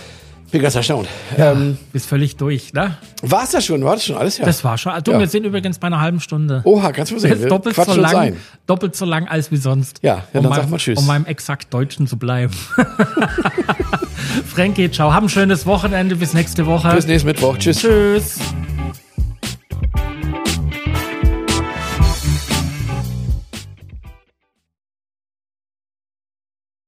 bin 0.50 0.62
ganz 0.62 0.74
erstaunt. 0.74 1.08
Ähm, 1.36 1.76
bist 1.92 2.06
völlig 2.06 2.36
durch, 2.36 2.72
ne? 2.72 2.96
war's 3.22 3.50
das 3.50 3.64
schon? 3.66 3.82
War 3.84 3.94
das 3.94 4.04
schon 4.04 4.16
alles? 4.16 4.38
Ja. 4.38 4.44
Das 4.44 4.62
war 4.64 4.78
schon. 4.78 4.92
Du, 5.04 5.12
Ja. 5.12 5.18
wir 5.18 5.26
sind 5.28 5.44
übrigens 5.44 5.78
bei 5.78 5.86
einer 5.88 6.00
halben 6.00 6.20
Stunde. 6.20 6.60
Oha, 6.64 6.92
kannst 6.92 7.12
du 7.12 7.18
sehen. 7.18 7.48
Doppelt 7.48 7.74
so 7.74 7.82
quatschen 7.82 8.02
uns 8.04 8.12
lang, 8.12 8.22
ein. 8.22 8.36
doppelt 8.66 8.94
so 8.96 9.04
lang 9.04 9.26
als 9.28 9.50
wie 9.50 9.56
sonst. 9.56 9.98
Ja, 10.02 10.14
ja, 10.14 10.22
um 10.34 10.42
dann 10.44 10.50
mal- 10.50 10.56
sag 10.56 10.70
mal 10.70 10.76
Tschüss. 10.78 10.98
Um 10.98 11.06
beim 11.06 11.24
exakt 11.26 11.72
Deutschen 11.74 12.06
zu 12.06 12.16
bleiben. 12.16 12.52
Frankie, 14.46 14.90
ciao. 14.90 15.12
Hab 15.12 15.22
ein 15.24 15.28
schönes 15.28 15.66
Wochenende. 15.66 16.16
Bis 16.16 16.32
nächste 16.34 16.66
Woche. 16.66 16.94
Bis 16.94 17.06
nächsten 17.06 17.28
Mittwoch. 17.28 17.56
Tschüss. 17.58 17.78
Tschüss. 17.80 18.38